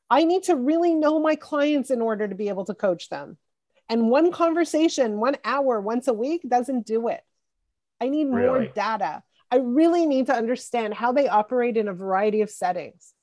I 0.09 0.25
need 0.25 0.43
to 0.43 0.55
really 0.55 0.93
know 0.93 1.19
my 1.19 1.35
clients 1.35 1.89
in 1.89 2.01
order 2.01 2.27
to 2.27 2.35
be 2.35 2.49
able 2.49 2.65
to 2.65 2.75
coach 2.75 3.09
them. 3.09 3.37
And 3.89 4.09
one 4.09 4.31
conversation, 4.31 5.19
one 5.19 5.37
hour, 5.43 5.79
once 5.79 6.07
a 6.07 6.13
week 6.13 6.41
doesn't 6.47 6.85
do 6.85 7.07
it. 7.07 7.23
I 8.01 8.09
need 8.09 8.25
really? 8.25 8.47
more 8.47 8.65
data. 8.65 9.23
I 9.51 9.57
really 9.57 10.05
need 10.05 10.27
to 10.27 10.35
understand 10.35 10.93
how 10.93 11.11
they 11.11 11.27
operate 11.27 11.77
in 11.77 11.87
a 11.87 11.93
variety 11.93 12.41
of 12.41 12.49
settings. 12.49 13.13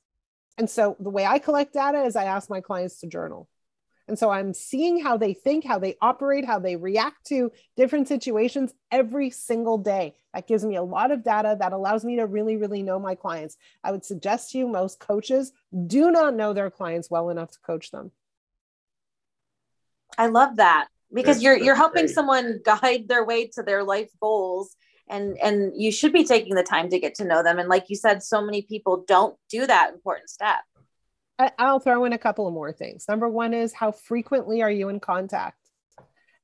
And 0.57 0.69
so 0.69 0.95
the 0.99 1.09
way 1.09 1.25
I 1.25 1.39
collect 1.39 1.73
data 1.73 2.03
is 2.03 2.15
I 2.15 2.25
ask 2.25 2.49
my 2.49 2.61
clients 2.61 2.99
to 2.99 3.07
journal. 3.07 3.49
And 4.07 4.19
so 4.19 4.29
I'm 4.29 4.53
seeing 4.53 5.01
how 5.01 5.15
they 5.15 5.33
think, 5.33 5.65
how 5.65 5.79
they 5.79 5.95
operate, 6.01 6.43
how 6.43 6.59
they 6.59 6.75
react 6.75 7.25
to 7.27 7.51
different 7.77 8.07
situations 8.07 8.73
every 8.91 9.29
single 9.29 9.77
day. 9.77 10.15
That 10.33 10.47
gives 10.47 10.65
me 10.65 10.75
a 10.75 10.83
lot 10.83 11.11
of 11.11 11.23
data 11.23 11.55
that 11.59 11.71
allows 11.71 12.03
me 12.03 12.17
to 12.17 12.25
really, 12.25 12.57
really 12.57 12.83
know 12.83 12.99
my 12.99 13.15
clients. 13.15 13.55
I 13.83 13.91
would 13.91 14.03
suggest 14.03 14.51
to 14.51 14.57
you 14.57 14.67
most 14.67 14.99
coaches 14.99 15.53
do 15.87 16.11
not 16.11 16.35
know 16.35 16.53
their 16.53 16.69
clients 16.69 17.09
well 17.09 17.29
enough 17.29 17.51
to 17.51 17.59
coach 17.59 17.91
them. 17.91 18.11
I 20.17 20.27
love 20.27 20.57
that 20.57 20.89
because 21.13 21.37
that's, 21.37 21.43
you're 21.43 21.55
that's 21.55 21.65
you're 21.65 21.75
helping 21.75 22.05
great. 22.05 22.15
someone 22.15 22.59
guide 22.63 23.07
their 23.07 23.23
way 23.23 23.47
to 23.47 23.63
their 23.63 23.83
life 23.83 24.11
goals 24.19 24.75
and 25.09 25.37
and 25.39 25.73
you 25.75 25.91
should 25.91 26.13
be 26.13 26.23
taking 26.23 26.55
the 26.55 26.63
time 26.63 26.89
to 26.89 26.99
get 26.99 27.15
to 27.15 27.25
know 27.25 27.43
them. 27.43 27.59
And 27.59 27.69
like 27.69 27.89
you 27.89 27.95
said 27.95 28.23
so 28.23 28.41
many 28.41 28.61
people 28.61 29.03
don't 29.07 29.35
do 29.49 29.67
that 29.67 29.93
important 29.93 30.29
step 30.29 30.61
i'll 31.57 31.79
throw 31.79 32.05
in 32.05 32.13
a 32.13 32.17
couple 32.17 32.47
of 32.47 32.53
more 32.53 32.71
things. 32.71 33.05
Number 33.07 33.27
one 33.27 33.53
is 33.53 33.73
how 33.73 33.91
frequently 33.91 34.61
are 34.61 34.71
you 34.71 34.89
in 34.89 34.99
contact? 34.99 35.57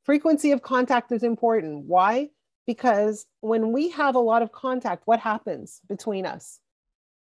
Frequency 0.04 0.52
of 0.52 0.62
contact 0.62 1.12
is 1.12 1.24
important. 1.24 1.86
Why? 1.86 2.30
Because 2.66 3.26
when 3.42 3.72
we 3.72 3.90
have 3.90 4.16
a 4.16 4.20
lot 4.20 4.42
of 4.42 4.52
contact 4.52 5.04
what 5.06 5.20
happens 5.20 5.82
between 5.88 6.26
us 6.26 6.60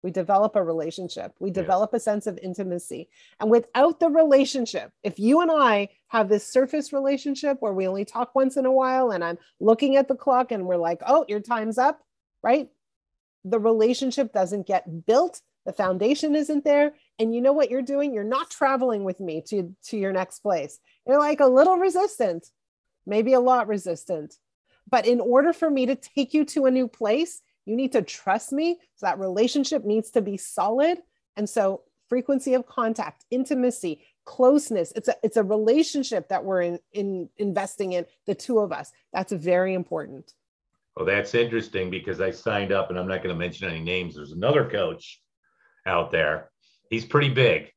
we 0.05 0.12
develop 0.12 0.55
a 0.55 0.62
relationship. 0.62 1.35
We 1.40 1.51
develop 1.51 1.93
a 1.95 1.99
sense 1.99 2.29
of 2.29 2.38
intimacy. 2.43 3.09
And 3.40 3.51
without 3.51 3.99
the 3.99 4.09
relationship 4.09 4.93
if 5.03 5.19
you 5.19 5.40
and 5.40 5.51
i 5.51 5.88
have 6.09 6.29
this 6.29 6.47
surface 6.47 6.93
relationship 6.93 7.57
where 7.61 7.73
we 7.73 7.88
only 7.88 8.05
talk 8.05 8.35
once 8.35 8.57
in 8.57 8.67
a 8.67 8.73
while 8.73 9.11
and 9.11 9.25
i'm 9.25 9.38
looking 9.59 9.97
at 9.97 10.07
the 10.07 10.14
clock 10.14 10.53
and 10.53 10.67
we're 10.67 10.77
like 10.77 11.01
oh 11.07 11.25
your 11.29 11.40
time's 11.40 11.79
up 11.79 12.01
right? 12.43 12.69
The 13.45 13.59
relationship 13.59 14.33
doesn't 14.33 14.67
get 14.67 15.07
built. 15.07 15.40
The 15.64 15.73
foundation 15.73 16.37
isn't 16.37 16.62
there. 16.62 16.93
And 17.19 17.35
you 17.35 17.40
know 17.40 17.55
what 17.55 17.71
you're 17.71 17.83
doing? 17.83 18.12
You're 18.12 18.23
not 18.23 18.51
traveling 18.51 19.03
with 19.03 19.19
me 19.19 19.43
to 19.49 19.75
to 19.87 19.97
your 19.97 20.12
next 20.12 20.40
place. 20.40 20.79
You're 21.07 21.19
like 21.19 21.40
a 21.40 21.47
little 21.47 21.77
resistant 21.77 22.51
maybe 23.07 23.33
a 23.33 23.40
lot 23.40 23.69
resistant. 23.69 24.38
But 24.88 25.07
in 25.07 25.21
order 25.21 25.53
for 25.53 25.71
me 25.71 25.87
to 25.87 25.97
take 25.97 26.35
you 26.35 26.45
to 26.47 26.67
a 26.67 26.71
new 26.71 26.88
place 26.88 27.43
you 27.66 27.77
need 27.77 27.92
to 27.92 28.03
trust 28.03 28.53
me. 28.53 28.79
So 28.96 29.07
that 29.07 29.18
relationship 29.18 29.85
needs 29.85 30.11
to 30.12 30.22
be 30.22 30.37
solid. 30.37 30.98
And 31.37 31.48
so 31.48 31.83
frequency 32.09 32.55
of 32.55 32.66
contact, 32.66 33.24
intimacy, 33.31 34.03
closeness, 34.24 34.92
it's 34.96 35.09
a 35.09 35.16
it's 35.22 35.37
a 35.37 35.42
relationship 35.42 36.29
that 36.29 36.44
we're 36.44 36.62
in, 36.62 36.79
in 36.92 37.29
investing 37.37 37.92
in, 37.92 38.07
the 38.27 38.35
two 38.35 38.59
of 38.59 38.72
us. 38.72 38.92
That's 39.12 39.33
very 39.33 39.74
important. 39.74 40.33
Well, 40.96 41.07
that's 41.07 41.35
interesting 41.35 41.90
because 41.90 42.20
I 42.20 42.31
signed 42.31 42.72
up 42.72 42.90
and 42.90 42.98
I'm 42.98 43.09
not 43.09 43.22
going 43.22 43.35
to 43.35 43.38
mention 43.38 43.68
any 43.68 43.81
names. 43.81 44.14
There's 44.14 44.33
another 44.33 44.68
coach 44.68 45.20
out 45.87 46.12
there. 46.12 46.50
He's 46.88 47.05
pretty 47.05 47.31
big. 47.31 47.70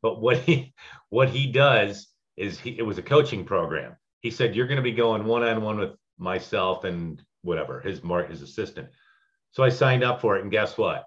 But 0.00 0.20
what 0.20 0.38
he 0.38 0.74
what 1.10 1.28
he 1.28 1.50
does 1.50 2.08
is 2.36 2.58
he 2.58 2.78
it 2.78 2.82
was 2.82 2.98
a 2.98 3.02
coaching 3.02 3.44
program. 3.44 3.96
He 4.20 4.30
said 4.30 4.54
you're 4.54 4.66
going 4.66 4.76
to 4.76 4.82
be 4.82 4.92
going 4.92 5.24
one 5.24 5.42
on 5.42 5.62
one 5.62 5.78
with 5.78 5.92
myself 6.18 6.84
and 6.84 7.22
whatever 7.42 7.80
his 7.80 8.02
mark 8.02 8.30
his 8.30 8.42
assistant. 8.42 8.88
So 9.50 9.62
I 9.62 9.68
signed 9.68 10.02
up 10.02 10.20
for 10.20 10.36
it, 10.36 10.42
and 10.42 10.50
guess 10.50 10.78
what? 10.78 11.04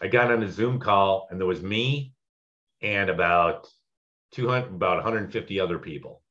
I 0.00 0.08
got 0.08 0.30
on 0.30 0.42
a 0.42 0.50
Zoom 0.50 0.78
call, 0.78 1.26
and 1.30 1.40
there 1.40 1.46
was 1.46 1.62
me 1.62 2.12
and 2.82 3.10
about 3.10 3.68
200, 4.32 4.68
about 4.68 4.96
150 4.96 5.60
other 5.60 5.78
people. 5.78 6.22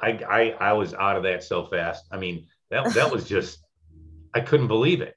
I, 0.00 0.10
I, 0.28 0.50
I 0.58 0.72
was 0.72 0.94
out 0.94 1.16
of 1.16 1.22
that 1.24 1.44
so 1.44 1.66
fast. 1.66 2.04
I 2.10 2.18
mean, 2.18 2.46
that 2.70 2.94
that 2.94 3.10
was 3.10 3.24
just, 3.28 3.58
I 4.34 4.40
couldn't 4.40 4.68
believe 4.68 5.00
it. 5.00 5.16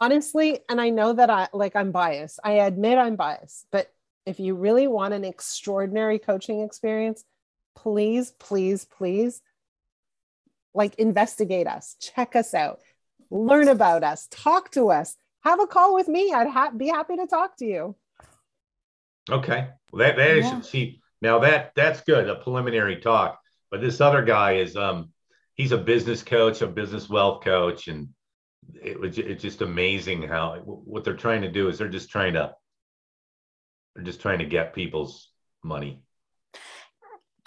Honestly, 0.00 0.60
and 0.68 0.80
I 0.80 0.90
know 0.90 1.12
that 1.12 1.30
I 1.30 1.48
like 1.52 1.76
I'm 1.76 1.92
biased. 1.92 2.40
I 2.42 2.52
admit 2.52 2.96
I'm 2.96 3.16
biased, 3.16 3.66
but 3.70 3.92
if 4.24 4.40
you 4.40 4.54
really 4.54 4.86
want 4.86 5.14
an 5.14 5.24
extraordinary 5.24 6.18
coaching 6.18 6.62
experience, 6.62 7.24
please, 7.76 8.32
please, 8.38 8.86
please 8.86 9.42
like 10.74 10.94
investigate 10.96 11.66
us, 11.66 11.96
check 12.00 12.36
us 12.36 12.54
out, 12.54 12.80
learn 13.30 13.68
about 13.68 14.04
us, 14.04 14.28
talk 14.30 14.70
to 14.72 14.90
us, 14.90 15.16
have 15.42 15.60
a 15.60 15.66
call 15.66 15.94
with 15.94 16.08
me. 16.08 16.32
I'd 16.32 16.48
ha- 16.48 16.72
be 16.76 16.88
happy 16.88 17.16
to 17.16 17.26
talk 17.26 17.56
to 17.58 17.66
you. 17.66 17.96
Okay, 19.30 19.68
well, 19.92 20.06
that 20.06 20.16
that 20.16 20.36
yeah. 20.36 20.58
is 20.58 20.68
see 20.68 21.00
now 21.22 21.38
that 21.40 21.72
that's 21.74 22.00
good 22.02 22.28
a 22.28 22.36
preliminary 22.36 23.00
talk. 23.00 23.40
But 23.70 23.80
this 23.80 24.00
other 24.00 24.22
guy 24.22 24.56
is 24.56 24.76
um 24.76 25.12
he's 25.54 25.72
a 25.72 25.78
business 25.78 26.22
coach, 26.22 26.62
a 26.62 26.66
business 26.66 27.08
wealth 27.08 27.44
coach, 27.44 27.88
and 27.88 28.08
it 28.82 28.98
was 28.98 29.18
it's 29.18 29.42
just 29.42 29.62
amazing 29.62 30.22
how 30.22 30.56
what 30.64 31.04
they're 31.04 31.14
trying 31.14 31.42
to 31.42 31.50
do 31.50 31.68
is 31.68 31.78
they're 31.78 31.88
just 31.88 32.10
trying 32.10 32.34
to 32.34 32.54
they're 33.94 34.04
just 34.04 34.20
trying 34.20 34.38
to 34.38 34.46
get 34.46 34.74
people's 34.74 35.30
money 35.62 36.02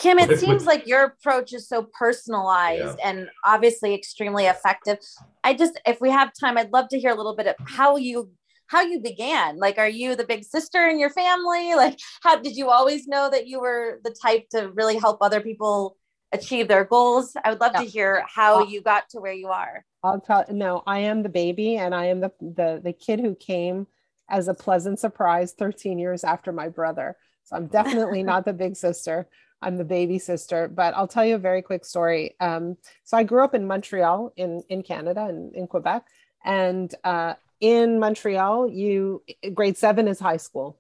Kim, 0.04 0.20
it 0.20 0.38
seems 0.38 0.66
like 0.66 0.86
your 0.86 1.06
approach 1.06 1.54
is 1.54 1.66
so 1.66 1.84
personalized 1.98 2.98
yeah. 3.00 3.10
and 3.10 3.30
obviously 3.46 3.94
extremely 3.94 4.48
effective. 4.48 4.98
I 5.46 5.54
just, 5.54 5.80
if 5.86 6.02
we 6.02 6.10
have 6.10 6.34
time, 6.38 6.58
I'd 6.58 6.74
love 6.74 6.89
to 6.89 7.00
hear 7.00 7.12
a 7.12 7.16
little 7.16 7.38
bit 7.38 7.48
of 7.48 7.56
how 7.66 7.96
you 7.96 8.30
how 8.68 8.82
you 8.82 9.00
began. 9.00 9.58
Like, 9.58 9.78
are 9.78 9.88
you 9.88 10.18
the 10.18 10.26
big 10.26 10.44
sister 10.44 10.88
in 10.88 11.00
your 11.00 11.10
family? 11.10 11.74
Like, 11.76 11.98
how 12.22 12.36
did 12.38 12.58
you 12.58 12.70
always 12.70 13.08
know 13.08 13.30
that 13.30 13.48
you 13.48 13.62
were 13.62 14.02
the 14.04 14.13
type 14.22 14.50
to 14.50 14.72
really 14.74 14.98
help 14.98 15.20
other 15.22 15.39
people 15.39 15.96
achieve 16.34 16.68
their 16.68 16.84
goals? 16.84 17.34
I 17.42 17.52
would 17.52 17.62
love 17.62 17.72
yeah. 17.76 17.82
to 17.84 17.86
hear 17.86 18.26
how 18.28 18.66
you 18.66 18.82
got 18.82 19.08
to 19.12 19.22
where 19.22 19.32
you 19.32 19.48
are. 19.48 19.86
I'll 20.04 20.20
tell. 20.20 20.44
No, 20.50 20.84
I 20.86 21.00
am 21.00 21.24
the 21.24 21.30
baby, 21.30 21.78
and 21.78 21.96
I 21.96 22.08
am 22.08 22.20
the 22.20 22.32
the 22.42 22.82
the 22.84 22.92
kid 22.92 23.22
who 23.22 23.36
came 23.36 23.88
as 24.30 24.50
a 24.50 24.54
pleasant 24.54 25.00
surprise 25.00 25.54
13 25.54 25.98
years 25.98 26.26
after 26.26 26.52
my 26.52 26.68
brother. 26.68 27.16
So 27.44 27.56
I'm 27.56 27.68
definitely 27.68 28.24
not 28.32 28.44
the 28.44 28.54
big 28.54 28.76
sister. 28.76 29.30
I'm 29.63 29.78
the 29.78 29.86
baby 29.86 30.19
sister, 30.19 30.67
but 30.67 30.93
I'll 30.95 31.08
tell 31.08 31.26
you 31.26 31.36
a 31.36 31.39
very 31.39 31.62
quick 31.62 31.86
story. 31.86 32.36
Um, 32.39 32.78
so 33.04 33.17
I 33.17 33.23
grew 33.23 33.43
up 33.43 33.56
in 33.56 33.65
Montreal, 33.65 34.34
in 34.36 34.63
in 34.69 34.84
Canada, 34.84 35.26
and 35.26 35.54
in, 35.54 35.62
in 35.62 35.67
Quebec, 35.67 36.06
and 36.43 36.93
uh, 37.04 37.34
in 37.60 37.99
Montreal, 37.99 38.69
you 38.69 39.23
grade 39.54 39.78
seven 39.78 40.08
is 40.08 40.19
high 40.19 40.38
school. 40.38 40.80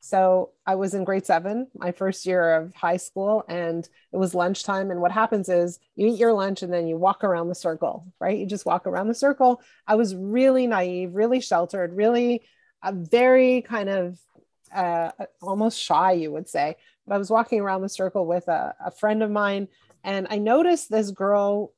So 0.00 0.52
I 0.64 0.76
was 0.76 0.94
in 0.94 1.04
grade 1.04 1.26
seven, 1.26 1.68
my 1.74 1.92
first 1.92 2.24
year 2.24 2.54
of 2.54 2.74
high 2.74 2.96
school, 2.96 3.44
and 3.48 3.86
it 4.12 4.16
was 4.16 4.34
lunchtime. 4.34 4.90
And 4.90 5.00
what 5.00 5.12
happens 5.12 5.50
is 5.50 5.78
you 5.94 6.06
eat 6.06 6.18
your 6.18 6.32
lunch 6.32 6.62
and 6.62 6.72
then 6.72 6.88
you 6.88 6.96
walk 6.96 7.22
around 7.22 7.48
the 7.48 7.54
circle, 7.54 8.06
right? 8.18 8.38
You 8.38 8.46
just 8.46 8.64
walk 8.64 8.86
around 8.86 9.08
the 9.08 9.14
circle. 9.14 9.60
I 9.86 9.96
was 9.96 10.14
really 10.14 10.66
naive, 10.66 11.14
really 11.14 11.40
sheltered, 11.40 11.94
really 11.94 12.42
a 12.82 12.92
very 12.92 13.60
kind 13.60 13.90
of 13.90 14.18
uh, 14.74 15.10
almost 15.42 15.78
shy, 15.78 16.12
you 16.12 16.32
would 16.32 16.48
say. 16.48 16.76
I 17.14 17.18
was 17.18 17.30
walking 17.30 17.60
around 17.60 17.82
the 17.82 17.88
circle 17.88 18.26
with 18.26 18.48
a, 18.48 18.74
a 18.84 18.90
friend 18.90 19.22
of 19.22 19.30
mine 19.30 19.68
And 20.04 20.26
I 20.30 20.38
noticed 20.38 20.90
this 20.90 21.10
girl 21.10 21.72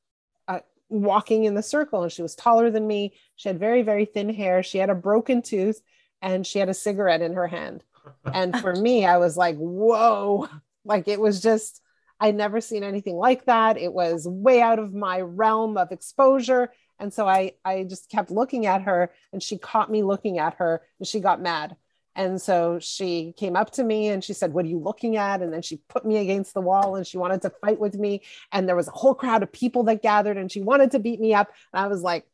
uh, 0.47 0.59
walking 0.89 1.43
in 1.43 1.55
the 1.55 1.63
circle, 1.63 2.03
and 2.03 2.11
she 2.11 2.21
was 2.21 2.35
taller 2.35 2.69
than 2.71 2.87
me. 2.87 3.15
She 3.35 3.49
had 3.49 3.59
very, 3.59 3.81
very 3.81 4.05
thin 4.05 4.29
hair. 4.33 4.63
She 4.63 4.77
had 4.77 4.89
a 4.89 4.95
broken 4.95 5.41
tooth, 5.41 5.81
and 6.21 6.45
she 6.47 6.59
had 6.59 6.69
a 6.69 6.73
cigarette 6.73 7.21
in 7.21 7.33
her 7.33 7.47
hand. 7.47 7.83
And 8.33 8.57
for 8.59 8.75
me, 8.75 9.05
I 9.05 9.17
was 9.17 9.37
like, 9.37 9.55
whoa, 9.55 10.49
like 10.83 11.07
it 11.07 11.21
was 11.21 11.41
just, 11.41 11.81
I'd 12.19 12.35
never 12.35 12.59
seen 12.59 12.83
anything 12.83 13.15
like 13.15 13.45
that. 13.45 13.77
It 13.77 13.93
was 13.93 14.27
way 14.27 14.61
out 14.61 14.77
of 14.77 14.93
my 14.93 15.21
realm 15.21 15.77
of 15.77 15.91
exposure. 15.93 16.73
And 16.99 17.13
so 17.13 17.27
I, 17.27 17.53
I 17.63 17.83
just 17.83 18.09
kept 18.09 18.29
looking 18.29 18.65
at 18.65 18.81
her, 18.83 19.11
and 19.31 19.41
she 19.41 19.57
caught 19.57 19.89
me 19.89 20.03
looking 20.03 20.37
at 20.37 20.55
her, 20.55 20.81
and 20.99 21.07
she 21.07 21.21
got 21.21 21.41
mad. 21.41 21.77
And 22.15 22.41
so 22.41 22.79
she 22.79 23.33
came 23.37 23.55
up 23.55 23.71
to 23.71 23.83
me 23.83 24.09
and 24.09 24.23
she 24.23 24.33
said, 24.33 24.53
What 24.53 24.65
are 24.65 24.69
you 24.69 24.79
looking 24.79 25.17
at? 25.17 25.41
And 25.41 25.51
then 25.51 25.61
she 25.61 25.77
put 25.89 26.05
me 26.05 26.17
against 26.17 26.53
the 26.53 26.61
wall 26.61 26.95
and 26.95 27.05
she 27.05 27.17
wanted 27.17 27.41
to 27.43 27.49
fight 27.49 27.79
with 27.79 27.95
me. 27.95 28.21
And 28.51 28.67
there 28.67 28.75
was 28.75 28.87
a 28.87 28.91
whole 28.91 29.15
crowd 29.15 29.43
of 29.43 29.51
people 29.51 29.83
that 29.83 30.01
gathered 30.01 30.37
and 30.37 30.51
she 30.51 30.61
wanted 30.61 30.91
to 30.91 30.99
beat 30.99 31.19
me 31.19 31.33
up. 31.33 31.49
And 31.73 31.83
I 31.83 31.87
was 31.87 32.01
like, 32.01 32.25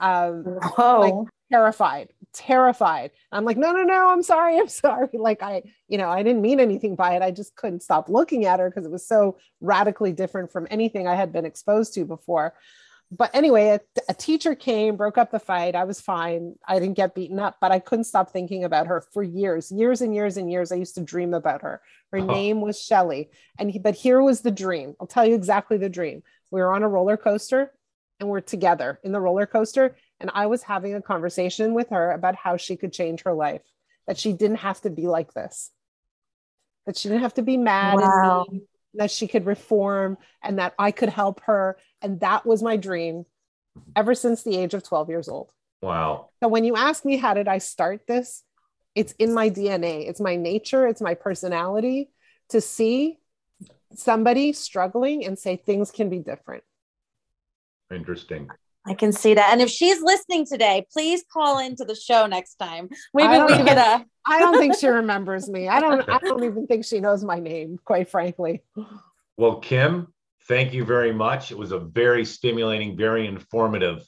um. 0.00 0.58
Like, 1.00 1.28
terrified, 1.52 2.08
terrified. 2.32 3.10
I'm 3.30 3.44
like, 3.44 3.56
no, 3.56 3.72
no, 3.72 3.82
no, 3.82 4.10
I'm 4.10 4.22
sorry. 4.22 4.58
I'm 4.58 4.68
sorry. 4.84 5.08
Like, 5.12 5.42
I, 5.42 5.62
you 5.88 5.98
know, 5.98 6.08
I 6.08 6.22
didn't 6.22 6.42
mean 6.42 6.60
anything 6.60 6.96
by 6.96 7.14
it. 7.14 7.22
I 7.22 7.30
just 7.30 7.54
couldn't 7.54 7.82
stop 7.82 8.08
looking 8.08 8.46
at 8.46 8.60
her 8.60 8.70
because 8.70 8.86
it 8.86 8.92
was 8.92 9.06
so 9.06 9.36
radically 9.60 10.12
different 10.12 10.50
from 10.50 10.66
anything 10.70 11.06
I 11.06 11.14
had 11.14 11.32
been 11.32 11.44
exposed 11.44 11.94
to 11.94 12.04
before 12.04 12.54
but 13.10 13.30
anyway, 13.34 13.68
a, 13.68 13.80
a, 14.08 14.14
teacher 14.14 14.54
came, 14.54 14.96
broke 14.96 15.18
up 15.18 15.30
the 15.30 15.38
fight. 15.38 15.74
I 15.74 15.84
was 15.84 16.00
fine. 16.00 16.54
I 16.66 16.78
didn't 16.78 16.96
get 16.96 17.14
beaten 17.14 17.38
up, 17.38 17.58
but 17.60 17.70
I 17.70 17.78
couldn't 17.78 18.04
stop 18.04 18.30
thinking 18.30 18.64
about 18.64 18.86
her 18.86 19.04
for 19.12 19.22
years, 19.22 19.70
years 19.70 20.00
and 20.00 20.14
years 20.14 20.36
and 20.36 20.50
years. 20.50 20.72
I 20.72 20.76
used 20.76 20.94
to 20.96 21.00
dream 21.02 21.34
about 21.34 21.62
her. 21.62 21.80
Her 22.12 22.18
uh-huh. 22.18 22.32
name 22.32 22.60
was 22.60 22.80
Shelly. 22.80 23.30
And 23.58 23.70
he, 23.70 23.78
but 23.78 23.94
here 23.94 24.22
was 24.22 24.40
the 24.40 24.50
dream. 24.50 24.94
I'll 25.00 25.06
tell 25.06 25.26
you 25.26 25.34
exactly 25.34 25.76
the 25.76 25.88
dream. 25.88 26.22
We 26.50 26.60
were 26.60 26.72
on 26.72 26.82
a 26.82 26.88
roller 26.88 27.16
coaster 27.16 27.72
and 28.20 28.28
we're 28.28 28.40
together 28.40 29.00
in 29.04 29.12
the 29.12 29.20
roller 29.20 29.46
coaster. 29.46 29.96
And 30.20 30.30
I 30.34 30.46
was 30.46 30.62
having 30.62 30.94
a 30.94 31.02
conversation 31.02 31.74
with 31.74 31.90
her 31.90 32.12
about 32.12 32.36
how 32.36 32.56
she 32.56 32.76
could 32.76 32.92
change 32.92 33.22
her 33.24 33.34
life, 33.34 33.62
that 34.06 34.18
she 34.18 34.32
didn't 34.32 34.58
have 34.58 34.80
to 34.82 34.90
be 34.90 35.06
like 35.06 35.34
this, 35.34 35.70
that 36.86 36.96
she 36.96 37.08
didn't 37.08 37.22
have 37.22 37.34
to 37.34 37.42
be 37.42 37.56
mad 37.56 37.96
wow. 37.96 38.46
and 38.48 38.62
that 38.94 39.10
she 39.10 39.26
could 39.26 39.46
reform 39.46 40.16
and 40.42 40.58
that 40.58 40.74
I 40.78 40.90
could 40.90 41.08
help 41.08 41.40
her. 41.42 41.76
And 42.04 42.20
that 42.20 42.46
was 42.46 42.62
my 42.62 42.76
dream 42.76 43.24
ever 43.96 44.14
since 44.14 44.42
the 44.42 44.56
age 44.56 44.74
of 44.74 44.84
12 44.84 45.08
years 45.08 45.28
old. 45.28 45.50
Wow. 45.82 46.28
So 46.42 46.48
when 46.48 46.64
you 46.64 46.76
ask 46.76 47.04
me, 47.04 47.16
how 47.16 47.34
did 47.34 47.48
I 47.48 47.58
start 47.58 48.06
this? 48.06 48.44
It's 48.94 49.12
in 49.12 49.34
my 49.34 49.50
DNA, 49.50 50.08
it's 50.08 50.20
my 50.20 50.36
nature, 50.36 50.86
it's 50.86 51.00
my 51.00 51.14
personality 51.14 52.10
to 52.50 52.60
see 52.60 53.18
somebody 53.94 54.52
struggling 54.52 55.24
and 55.24 55.38
say 55.38 55.56
things 55.56 55.90
can 55.90 56.08
be 56.08 56.18
different. 56.18 56.62
Interesting. 57.92 58.48
I 58.86 58.94
can 58.94 59.12
see 59.12 59.34
that. 59.34 59.50
And 59.50 59.62
if 59.62 59.70
she's 59.70 60.00
listening 60.02 60.46
today, 60.46 60.86
please 60.92 61.24
call 61.32 61.58
into 61.58 61.84
the 61.84 61.94
show 61.94 62.26
next 62.26 62.56
time. 62.56 62.90
Maybe 63.14 63.42
we 63.42 63.64
get 63.64 63.78
a. 63.78 64.04
I 64.26 64.38
don't 64.38 64.58
think 64.58 64.76
she 64.76 64.88
remembers 64.88 65.48
me. 65.48 65.68
I 65.68 65.80
don't. 65.80 66.08
I 66.08 66.18
don't 66.18 66.44
even 66.44 66.66
think 66.66 66.84
she 66.84 67.00
knows 67.00 67.24
my 67.24 67.40
name. 67.40 67.78
Quite 67.84 68.10
frankly. 68.10 68.62
Well, 69.36 69.56
Kim, 69.56 70.13
thank 70.48 70.72
you 70.72 70.84
very 70.84 71.12
much. 71.12 71.50
It 71.50 71.58
was 71.58 71.72
a 71.72 71.78
very 71.78 72.24
stimulating, 72.24 72.96
very 72.96 73.26
informative 73.26 74.02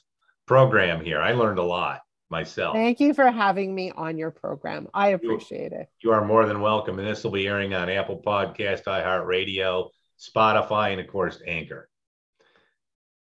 program 0.45 1.03
here. 1.03 1.19
I 1.21 1.33
learned 1.33 1.59
a 1.59 1.63
lot 1.63 2.01
myself. 2.29 2.75
Thank 2.75 2.99
you 2.99 3.13
for 3.13 3.31
having 3.31 3.73
me 3.73 3.91
on 3.91 4.17
your 4.17 4.31
program. 4.31 4.87
I 4.93 5.09
appreciate 5.09 5.71
you, 5.71 5.79
it. 5.79 5.89
You 6.03 6.11
are 6.11 6.25
more 6.25 6.45
than 6.45 6.61
welcome. 6.61 6.99
And 6.99 7.07
this 7.07 7.23
will 7.23 7.31
be 7.31 7.47
airing 7.47 7.73
on 7.73 7.89
Apple 7.89 8.21
Podcast, 8.25 8.83
iHeartRadio, 8.83 9.89
Spotify, 10.19 10.91
and 10.91 11.01
of 11.01 11.07
course, 11.07 11.41
Anchor. 11.45 11.89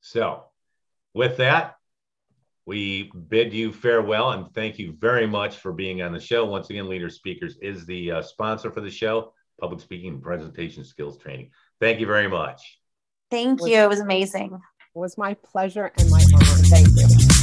So 0.00 0.44
with 1.14 1.36
that, 1.38 1.74
we 2.66 3.10
bid 3.28 3.54
you 3.54 3.72
farewell 3.72 4.32
and 4.32 4.52
thank 4.54 4.78
you 4.78 4.94
very 4.98 5.26
much 5.26 5.56
for 5.56 5.72
being 5.72 6.02
on 6.02 6.12
the 6.12 6.20
show. 6.20 6.44
Once 6.44 6.68
again, 6.68 6.88
Leader 6.88 7.08
Speakers 7.08 7.56
is 7.62 7.86
the 7.86 8.12
uh, 8.12 8.22
sponsor 8.22 8.70
for 8.70 8.82
the 8.82 8.90
show, 8.90 9.32
public 9.58 9.80
speaking 9.80 10.14
and 10.14 10.22
presentation 10.22 10.84
skills 10.84 11.16
training. 11.16 11.50
Thank 11.80 11.98
you 11.98 12.06
very 12.06 12.28
much. 12.28 12.78
Thank 13.30 13.60
you. 13.60 13.82
It 13.82 13.88
was 13.88 14.00
amazing. 14.00 14.52
It 14.52 14.98
was 14.98 15.18
my 15.18 15.34
pleasure 15.34 15.92
and 15.98 16.10
my 16.10 16.24
honor. 16.34 16.44
Thank 16.44 16.88
you. 16.96 17.37